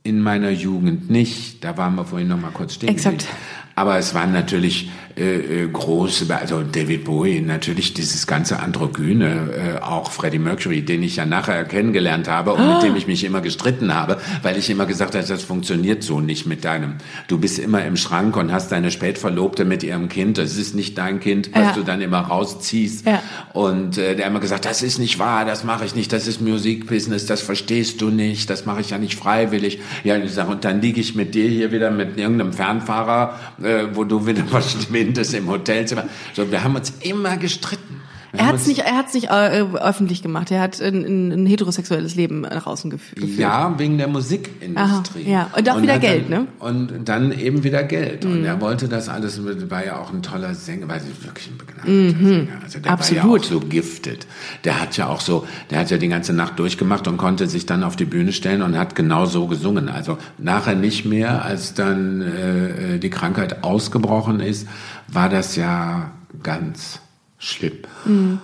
[0.01, 1.63] in meiner Jugend nicht.
[1.63, 2.89] Da waren wir vorhin noch mal kurz stehen.
[2.89, 3.27] Exakt.
[3.75, 4.89] Aber es waren natürlich
[5.19, 11.03] äh, äh, große, also David Bowie, natürlich dieses ganze Androgyne, äh, auch Freddie Mercury, den
[11.03, 14.69] ich ja nachher kennengelernt habe und mit dem ich mich immer gestritten habe, weil ich
[14.69, 16.95] immer gesagt habe, das funktioniert so nicht mit deinem.
[17.27, 20.37] Du bist immer im Schrank und hast deine Spätverlobte mit ihrem Kind.
[20.37, 21.71] Das ist nicht dein Kind, was Ja.
[21.73, 23.05] du dann immer rausziehst.
[23.05, 23.21] Ja.
[23.53, 26.27] Und äh, der hat immer gesagt, das ist nicht wahr, das mache ich nicht, das
[26.27, 29.79] ist Musikbusiness, das verstehst du nicht, das mache ich ja nicht freiwillig.
[30.03, 33.39] Ja, und ich sage, und dann liege ich mit dir hier wieder mit irgendeinem Fernfahrer,
[33.61, 34.43] äh, wo du wieder
[35.09, 36.09] verschwindest im Hotelzimmer.
[36.33, 37.98] So, wir haben uns immer gestritten.
[38.31, 40.51] Er hat es nicht, er hat's nicht äh, öffentlich gemacht.
[40.51, 43.39] Er hat ein, ein, heterosexuelles Leben nach außen gef geführt.
[43.39, 44.75] Ja, wegen der Musikindustrie.
[44.75, 45.49] Aha, ja.
[45.57, 46.39] Und auch wieder hat Geld, dann, ne?
[46.41, 46.47] Mhm.
[46.59, 48.25] Und dann eben wieder Geld.
[48.25, 51.57] Und er wollte das alles, war ja auch ein toller Sänger, weil sie wirklich ein
[51.57, 52.61] begnadeter Sänger.
[52.63, 52.97] Also der Mhm.
[52.99, 53.23] Absolut.
[53.23, 54.27] war ja auch so giftet.
[54.63, 57.65] Der hat ja auch so, der hat ja die ganze Nacht durchgemacht und konnte sich
[57.65, 59.89] dann auf die Bühne stellen und hat genau so gesungen.
[59.89, 64.67] Also nachher nicht mehr, als dann äh, die Krankheit ausgebrochen ist,
[65.07, 66.11] war das ja
[66.43, 66.99] ganz
[67.39, 68.39] schlimm.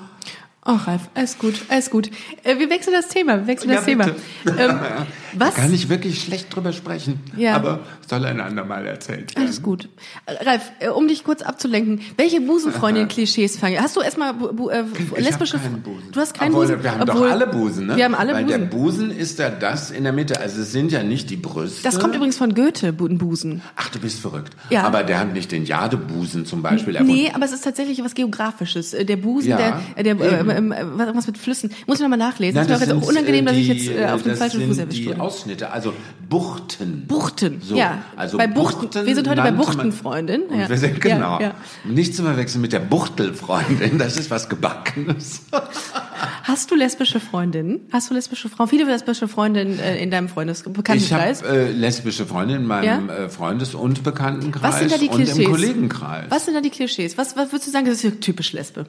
[0.67, 2.09] Ach, Ralf, alles gut, alles gut.
[2.43, 4.05] Äh, wir wechseln das Thema, wir wechseln Ja, das Thema.
[4.05, 4.17] bitte.
[4.57, 5.05] Ähm, Da
[5.47, 5.53] was?
[5.55, 7.19] kann ich wirklich schlecht drüber sprechen.
[7.37, 7.55] Ja.
[7.55, 9.45] Aber soll ein andermal erzählt werden.
[9.45, 9.89] Alles gut.
[10.27, 13.79] Ralf, äh, um dich kurz abzulenken, welche Busenfreundin-Klischees fangen?
[13.79, 14.33] Hast du erstmal
[14.71, 15.61] äh, lesbische?
[15.61, 16.11] hab Busen.
[16.11, 16.83] Du hast keinen Obwohl, Busen.
[16.83, 17.95] Wir haben Obwohl- doch alle Busen, ne?
[17.97, 18.59] Wir haben alle Weil Busen.
[18.61, 20.39] der Busen ist ja das in der Mitte.
[20.39, 21.83] Also es sind ja nicht die Brüste.
[21.83, 23.61] Das kommt übrigens von Goethe, Busen.
[23.75, 24.55] Ach, du bist verrückt.
[24.71, 24.83] Ja.
[24.83, 27.13] Aber der hat nicht den Jadebusen zum Beispiel erfunden.
[27.15, 28.91] Nee, aber es ist tatsächlich was Geografisches.
[28.99, 30.71] Der Busen, Ja, der, der eben.
[30.71, 30.85] äh,
[31.15, 31.71] was mit Flüssen.
[31.87, 32.55] Muss ich nochmal nachlesen.
[32.55, 34.05] Nein, das ist mir auch sind, jetzt auch unangenehm, äh, dass ich die, jetzt äh,
[34.11, 35.19] auf dem falschen Fuß erwischt die wurde.
[35.21, 35.93] Ausschnitte, also
[36.29, 37.05] Buchten.
[37.07, 37.99] Buchten, So, ja.
[38.15, 38.81] also bei Buchten.
[38.89, 40.41] Buchten wir sind heute bei Buchtenfreundin.
[40.43, 40.69] Und Ja.
[40.69, 41.39] wir sind, genau.
[41.39, 41.55] Ja, ja.
[41.83, 43.97] Nicht zu verwechseln mit der Buchtelfreundin.
[44.05, 45.41] Das ist was Gebackenes.
[46.43, 47.81] Hast du lesbische Freundinnen?
[47.91, 48.67] Hast du lesbische Frauen?
[48.67, 51.41] Viele lesbische Freundinnen äh, in deinem Freundes Ich habe Bekanntenkreis?
[51.41, 53.15] äh, lesbische Freunde in meinem Ja?
[53.15, 55.45] äh, Freundes- und Bekanntenkreis Was sind da die und im Klischees?
[55.49, 56.25] Kollegenkreis.
[56.29, 57.17] Was sind da die Klischees?
[57.17, 58.85] Was, was würdest du sagen, das ist typisch Lesbe?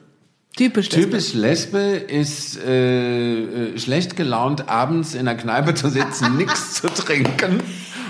[0.57, 1.01] Typisch Lesbe.
[1.09, 3.43] Typisch Lesbe ist äh,
[3.73, 7.61] äh, schlecht gelaunt, abends in der Kneipe zu sitzen, nichts zu trinken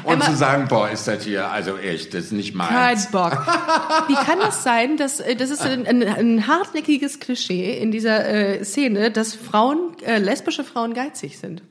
[0.03, 3.11] und Emma- zu sagen, boah, ist das hier, also echt, das ist nicht Kein meins.
[3.11, 3.33] Bock.
[4.07, 8.25] Wie kann das sein, dass äh, das ist ein, ein, ein hartnäckiges Klischee in dieser
[8.25, 11.61] äh, Szene, dass Frauen, äh, lesbische Frauen geizig sind?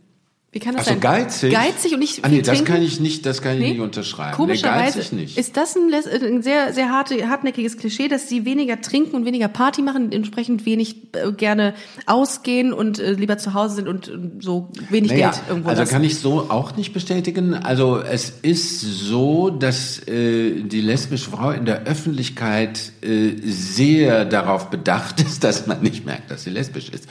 [0.57, 1.00] Wie kann das Ach so, sein?
[1.00, 1.52] geizig?
[1.52, 2.64] Geizig und nicht Ah, nee, das trinken?
[2.72, 3.70] kann ich nicht, das kann ich Nee?
[3.72, 4.34] nicht unterschreiben.
[4.34, 5.36] Komischerweise nee, nicht.
[5.36, 9.26] ist das ein, les- ein sehr, sehr harte, hartnäckiges Klischee, dass sie weniger trinken und
[9.26, 11.74] weniger Party machen, entsprechend wenig äh, gerne
[12.07, 15.82] ausgehen und äh, lieber zu Hause sind und äh, so wenig Naja, Geld irgendwo also
[15.82, 15.92] lassen.
[15.92, 17.52] kann ich so auch nicht bestätigen.
[17.52, 24.70] Also es ist so, dass äh, die lesbische Frau in der Öffentlichkeit äh, sehr darauf
[24.70, 27.04] bedacht ist, dass man nicht merkt, dass sie lesbisch ist.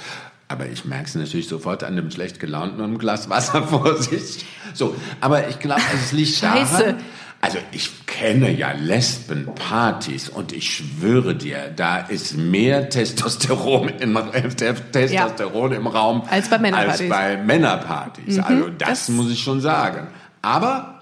[0.47, 3.97] Aber ich merke es natürlich sofort an dem schlecht gelaunten und einem Glas Wasser vor
[3.97, 4.45] sich.
[4.73, 6.77] So, aber ich glaube, es liegt Scheiße.
[6.77, 6.95] daran.
[7.41, 14.49] Also ich kenne ja Lesbenpartys und ich schwöre dir, da ist mehr Testosteron im, äh,
[14.49, 17.01] Testosteron im Raum Als bei Männerpartys.
[17.01, 18.39] als bei Männerpartys.
[18.39, 20.07] Also das, das- muss ich schon sagen.
[20.41, 21.01] Aber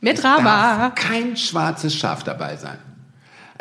[0.00, 2.78] Mehr es darf kein schwarzes Schaf dabei sein.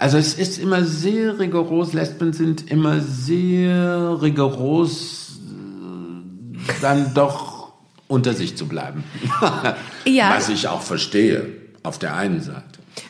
[0.02, 7.74] Also es ist immer sehr rigoros, Lesben sind immer sehr rigoros, äh, dann doch
[8.08, 9.04] unter sich zu bleiben.
[10.06, 10.32] Ja.
[10.36, 11.46] Was ich auch verstehe,
[11.84, 12.64] auf der einen Seite.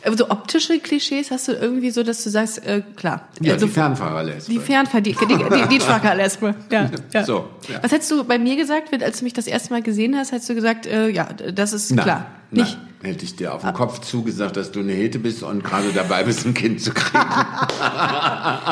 [0.04, 3.30] Also optische Klischees hast du irgendwie so, dass du sagst, äh, klar.
[3.40, 4.52] Ja, also, die Fernfahrerlesbe.
[4.52, 6.56] die Fernfahr, die, die, die, die Trucker-Lesbe.
[6.70, 7.24] Ja, ja.
[7.24, 7.82] So, ja.
[7.82, 10.34] Was hättest du bei mir gesagt, wenn- als du mich das erste Mal gesehen hast,
[10.34, 12.26] hättest du gesagt, äh, ja, das ist Nein, klar.
[12.52, 12.66] nein.
[12.66, 12.78] Nicht.
[13.04, 16.24] Hätte ich dir auf den Kopf zugesagt, dass du eine Hete bist und gerade dabei
[16.24, 17.24] bist, ein Kind zu kriegen.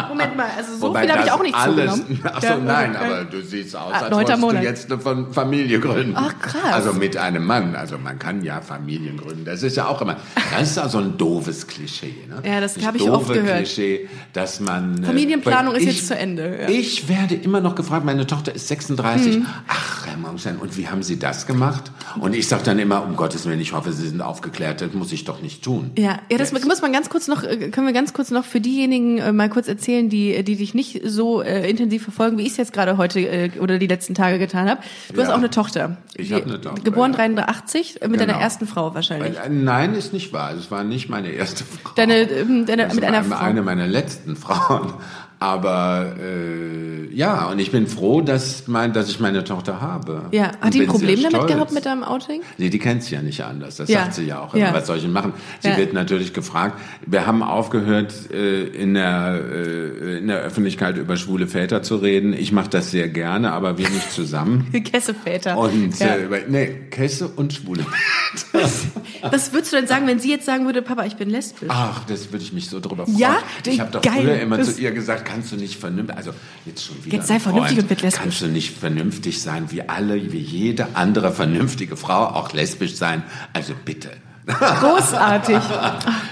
[0.10, 2.22] Moment mal, also so Wobei viel habe ich auch nicht alles, zugenommen.
[2.34, 3.06] Ach so, Ja, nein, okay.
[3.06, 4.62] aber du siehst aus, Ah, als wolltest Monat.
[4.64, 6.14] du jetzt eine Fam- Familie gründen.
[6.16, 6.74] Ach, krass.
[6.74, 7.76] Also mit einem Mann.
[7.76, 9.46] Also man kann ja Familien gründen.
[9.46, 10.18] Das ist ja auch immer,
[10.58, 12.14] das ist ja so ein doofes Klischee.
[12.28, 12.42] Ne?
[12.50, 13.58] Ja, das hab ich oft gehört.
[13.58, 15.04] Klischee, dass man...
[15.04, 16.70] äh, Familienplanung weil ist jetzt zu Ende, ja.
[16.70, 19.38] Ich werde immer noch gefragt, meine Tochter ist 36.
[19.40, 19.46] Mhm.
[19.68, 21.92] Ach, Herr Momstein, und wie haben Sie das gemacht?
[22.20, 25.12] Und ich sage dann immer, um Gottes Willen, ich hoffe, Sie sind aufgeklärt, das muss
[25.12, 25.92] ich doch nicht tun.
[25.98, 26.66] Ja, ja, das Jetzt.
[26.68, 29.50] muss man ganz kurz noch, äh, können wir ganz kurz noch für diejenigen äh, mal
[29.50, 32.98] kurz erzählen, die, die dich nicht so äh, intensiv verfolgen, wie ich es jetzt gerade
[32.98, 34.82] heute äh, oder die letzten Tage getan habe.
[35.14, 35.34] Du hast Ja.
[35.34, 35.98] auch eine Tochter.
[36.16, 37.18] Ich Die- hab eine Tochter, Geboren ja.
[37.18, 38.32] 83, äh, mit Genau.
[38.34, 39.36] deiner ersten Frau wahrscheinlich.
[39.50, 40.54] Nein, ist nicht wahr.
[40.54, 41.92] Es war nicht meine erste Frau.
[41.96, 43.44] Deine, ähm, deine mit einer eine, Frau.
[43.44, 44.94] eine meiner letzten Frauen.
[45.42, 50.24] Aber äh, ja, und ich bin froh, dass, mein, dass ich meine Tochter habe.
[50.32, 51.52] Ja, hat die ein Problem damit stolz.
[51.54, 52.42] gehabt mit deinem Outing?
[52.58, 53.78] Nee, die kennt sie ja nicht anders.
[53.78, 54.02] Das Ja.
[54.02, 54.54] sagt sie ja auch.
[54.54, 54.74] Ja.
[54.74, 55.32] Was soll ich denn machen?
[55.62, 55.78] Sie Ja.
[55.78, 56.78] wird natürlich gefragt.
[57.06, 62.34] Wir haben aufgehört, äh, in, der, äh, in der Öffentlichkeit über schwule Väter zu reden.
[62.34, 64.68] Ich mache das sehr gerne, aber wir nicht zusammen.
[64.92, 65.58] Kesseväter.
[65.58, 66.16] Und ja.
[66.16, 67.86] äh, nee, Kesse und schwule
[69.22, 71.70] Was würdest du denn sagen, wenn sie jetzt sagen würde, Papa, ich bin lesbisch?
[71.72, 73.18] Ach, das würde ich mich so drüber freuen.
[73.18, 73.38] Ja?
[73.66, 74.22] ich habe doch Geil.
[74.22, 76.32] früher immer Das- zu ihr gesagt, kannst du nicht vernünftig, also
[76.66, 77.18] jetzt schon wieder.
[77.18, 78.22] Jetzt sei vernünftig Freund, und lesbisch.
[78.22, 83.24] Kannst du nicht vernünftig sein, wie alle, wie jede andere vernünftige Frau auch lesbisch sein?
[83.54, 84.10] Also bitte.
[84.46, 85.60] Großartig.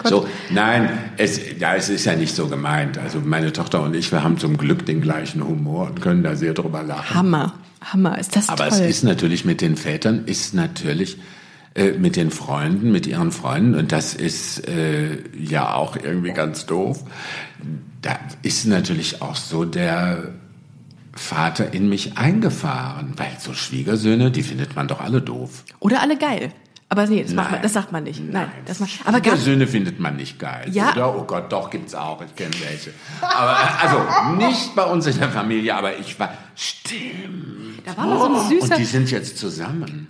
[0.04, 2.98] So, nein, es, ja, es ist ja nicht so gemeint.
[2.98, 6.36] Also meine Tochter und ich, wir haben zum Glück den gleichen Humor und können da
[6.36, 7.14] sehr drüber lachen.
[7.14, 7.54] Hammer.
[7.82, 8.18] Hammer.
[8.18, 8.80] Ist das Aber toll.
[8.80, 11.18] es ist natürlich mit den Vätern, ist natürlich
[11.76, 16.66] äh, mit den Freunden, mit ihren Freunden, und das ist äh, ja auch irgendwie ganz
[16.66, 17.04] doof,
[18.08, 20.30] da ist natürlich auch so der
[21.14, 25.66] Vater in mich eingefahren, weil so Schwiegersöhne, die findet man doch alle doof.
[25.80, 26.54] Oder alle geil.
[26.90, 27.62] Aber nee, das, man, Nein.
[27.64, 28.22] das sagt man nicht.
[28.24, 30.70] Nein, das macht, aber Schwiegersöhne findet man nicht geil.
[30.72, 30.94] Ja.
[30.94, 31.18] Oder?
[31.18, 32.22] Oh Gott, doch, gibt's auch.
[32.22, 32.94] Ich kenne welche.
[33.20, 36.32] Aber also nicht bei uns in der Familie, aber ich war.
[36.56, 37.86] Stimmt.
[37.86, 38.76] da war mal so ein süßer.
[38.76, 40.08] Und die sind jetzt zusammen.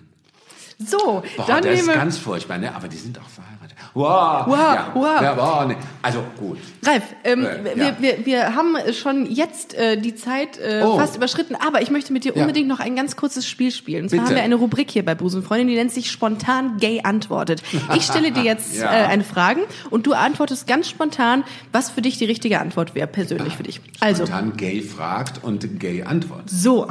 [0.78, 1.96] so, Boah, dann das ist nehmen wir.
[1.96, 2.76] ganz furchtbar, ne?
[2.76, 3.57] Aber die sind auch verheiratet.
[3.94, 5.22] Wow, Wow, ja, wow.
[5.22, 5.76] Ja, wow, ne.
[6.02, 6.58] Also gut.
[6.86, 7.96] Ralf, ähm, Äh, wir, ja.
[8.00, 10.98] wir, wir haben schon jetzt äh, die Zeit äh, Oh.
[10.98, 14.04] fast überschritten, aber ich möchte mit dir unbedingt noch ein ganz kurzes Spiel spielen.
[14.04, 14.30] Und zwar Bitte.
[14.30, 17.64] haben wir eine Rubrik hier bei Busenfreundin, die nennt sich spontan gay antwortet.
[17.96, 22.18] Ich stelle dir jetzt äh, eine Frage und du antwortest ganz spontan, was für dich
[22.18, 23.82] die richtige Antwort wäre, persönlich für dich.
[24.00, 26.50] Also, Spontan gay fragt und gay antwortet.
[26.50, 26.88] so,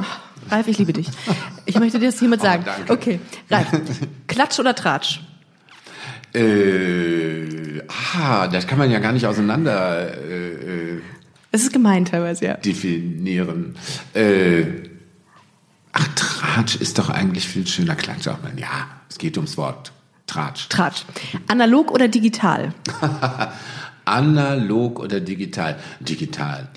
[0.49, 1.07] Ralf, ich liebe dich.
[1.65, 2.65] Ich möchte dir das hiermit sagen.
[2.89, 2.93] Oh.
[2.93, 3.19] Okay,
[3.49, 3.67] Ralf,
[4.27, 5.21] Klatsch oder Tratsch?
[6.33, 11.01] Äh, ah, das kann man ja gar nicht auseinander äh, äh,
[11.51, 12.53] Es ist gemein teilweise, ja.
[12.55, 13.75] definieren.
[14.13, 14.63] Äh,
[15.93, 17.95] ach, Tratsch ist doch eigentlich viel schöner.
[17.95, 19.91] Klatsch sagt man, ja, es geht ums Wort.
[20.27, 20.67] Tratsch.
[20.69, 21.05] Tratsch.
[21.47, 22.73] Analog oder digital?
[24.05, 25.77] Analog oder digital?
[26.01, 26.67] Digital.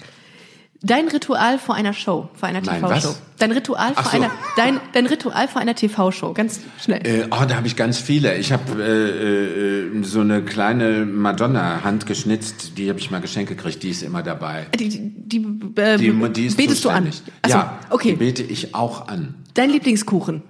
[0.82, 3.14] Dein Ritual vor einer Show, vor einer TV-Show.
[3.38, 4.16] Dein Ritual Ach vor so.
[4.16, 7.06] einer, dein, dein Ritual vor einer TV-Show, ganz schnell.
[7.06, 8.38] Äh, oh, da habe ich ganz viele.
[8.38, 13.82] Ich habe äh, äh, so eine kleine Madonna handgeschnitzt, die habe ich mal geschenkt gekriegt,
[13.82, 14.68] die ist immer dabei.
[14.78, 17.04] Die, die, die, äh, Die, die ist betest du an?
[17.04, 17.34] zuständig.
[17.42, 18.12] Achso, ja, die okay.
[18.14, 19.34] bete ich auch an.
[19.52, 20.42] Dein Lieblingskuchen.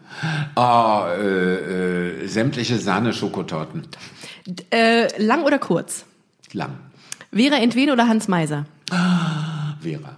[0.54, 3.88] Oh, äh, äh, sämtliche Sahne-Schokotorten.
[4.70, 6.04] Äh, lang oder kurz?
[6.52, 6.78] Lang.
[7.32, 8.66] Vera Entwede oder Hans Meiser?
[9.82, 10.16] Vera.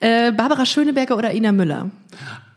[0.00, 1.90] Äh, Barbara Schöneberger oder Ina Müller?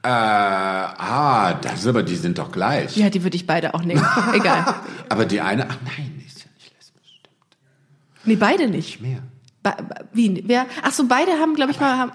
[0.04, 2.98] Äh, ah, das aber, die sind doch gleich.
[2.98, 4.04] Ja, die würde ich beide auch nehmen.
[4.34, 4.66] Egal.
[5.10, 7.20] Aber die eine, ach nein, ist ja nicht lesbisch.
[7.20, 8.26] Stimmt.
[8.26, 9.02] Nee, beide nicht.
[9.02, 9.20] Mehr.
[9.64, 9.78] Ba
[10.12, 10.44] wie?
[10.48, 10.66] Wer?
[10.82, 11.96] Ach so, beide haben, glaube ich, mal.
[11.98, 12.12] Haben,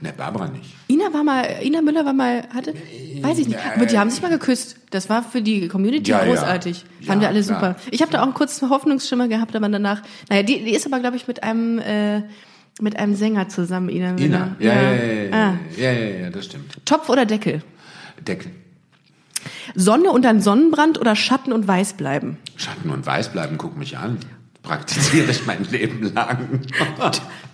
[0.00, 0.74] Ne, Barbara nicht.
[0.88, 2.72] Ina war mal, Ina Müller war mal, hatte,
[3.20, 4.76] weiß ich nicht, aber die haben sich mal geküsst.
[4.90, 6.32] Das war für die Community Ja, ja.
[6.32, 6.84] großartig.
[7.00, 7.60] Ja, Fanden wir alle klar.
[7.60, 7.76] super.
[7.90, 10.98] Ich habe da auch einen kurzen Hoffnungsschimmer gehabt, aber danach, naja, die, die ist aber,
[10.98, 12.22] glaube ich, mit einem, äh,
[12.80, 14.24] mit einem Sänger zusammen, Ina Müller.
[14.24, 14.56] Ina.
[14.58, 15.54] Ja, ja, ja, ja, Ah.
[15.76, 16.84] ja, ja, ja, das stimmt.
[16.84, 17.62] Topf oder Deckel?
[18.26, 18.50] Deckel.
[19.74, 22.38] Sonne und dann Sonnenbrand oder Schatten und Weiß bleiben?
[22.56, 24.18] Schatten und Weiß bleiben, guck mich an.
[24.62, 26.60] Praktiziere ich mein Leben lang.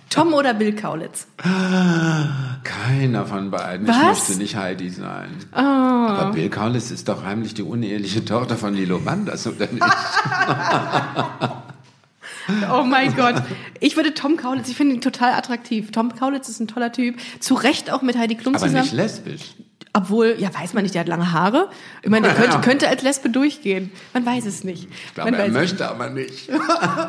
[0.09, 1.27] Tom oder Bill Kaulitz?
[2.63, 3.87] Keiner von beiden.
[3.87, 3.95] Was?
[3.97, 5.29] Ich möchte nicht Heidi sein.
[5.51, 9.83] Aber Bill Kaulitz ist doch heimlich die uneheliche Tochter von Lilo Wanders, oder nicht?
[12.71, 13.35] Oh mein Gott.
[13.79, 15.91] Ich würde Tom Kaulitz, ich finde ihn total attraktiv.
[15.91, 17.15] Tom Kaulitz ist ein toller Typ.
[17.39, 18.83] Zu Recht auch mit Heidi Klum Aber zusammen.
[18.83, 19.41] nicht lesbisch.
[19.91, 21.67] Obwohl, ja, weiß man nicht, der hat lange Haare.
[22.03, 23.91] Ich meine, der könnte, könnte als Lesbe durchgehen.
[24.13, 24.87] Man weiß es nicht.
[25.07, 26.49] Ich glaube, man er möchte aber nicht.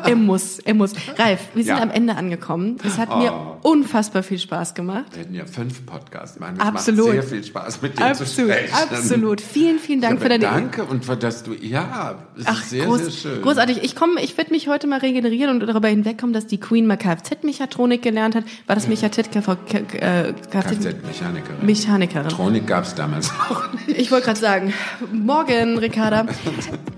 [0.03, 0.93] Er muss, er muss.
[1.17, 1.81] Ralf, wir sind Ja.
[1.83, 2.77] am Ende angekommen.
[2.83, 3.57] Es hat mir Oh.
[3.69, 5.05] unfassbar viel Spaß gemacht.
[5.13, 6.55] Wir hätten ja fünf Podcasts machen.
[6.59, 7.05] Es Absolut.
[7.05, 8.73] macht sehr viel Spaß, mit dir zu Absolut, sprechen.
[8.73, 9.41] absolut.
[9.41, 12.71] Vielen, vielen Dank ja, für deine Danke und für das du, ja, es Ach, ist
[12.71, 13.41] sehr, groß, sehr schön.
[13.43, 13.83] großartig.
[13.83, 16.97] Ich komme, ich werde mich heute mal regenerieren und darüber hinwegkommen, dass die Queen mal
[16.97, 18.43] Kfz-Mechatronik gelernt hat.
[18.65, 21.65] War das Mechatit, äh, Kfz, Kfz-Mechanikerin.
[21.65, 22.29] Mechanikerin.
[22.29, 23.99] Tronik gab es damals auch nicht.
[23.99, 24.73] Ich wollte gerade sagen,
[25.11, 26.25] morgen, Ricarda.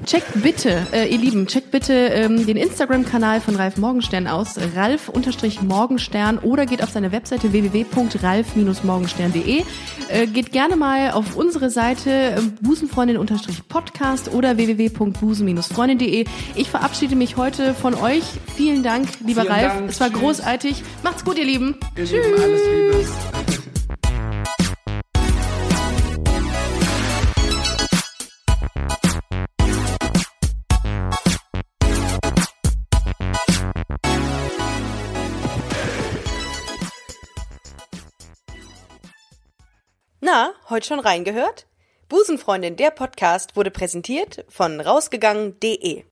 [0.06, 6.38] Checkt bitte, äh, ihr Lieben, checkt bitte ähm, den Instagram-Kanal von Ralf Morgenstern aus, ralf-morgenstern
[6.38, 9.64] oder geht auf seine Webseite www.ralf-morgenstern.de.
[10.10, 16.26] Äh, geht gerne mal auf unsere Seite äh, busenfreundin-podcast oder www.busen-freundin.de.
[16.54, 18.22] Ich verabschiede mich heute von euch.
[18.56, 19.74] Vielen Dank, lieber Vielen Ralf.
[19.74, 19.90] Dank.
[19.90, 20.20] Es war Tschüss.
[20.20, 20.84] großartig.
[21.02, 21.78] Macht's gut, ihr Lieben.
[21.96, 23.08] Ihr Lieben, alles Liebe.
[40.36, 41.68] Na, heute schon reingehört?
[42.10, 46.06] Busenfreundin, der Podcast wurde präsentiert von rausgegangen.de.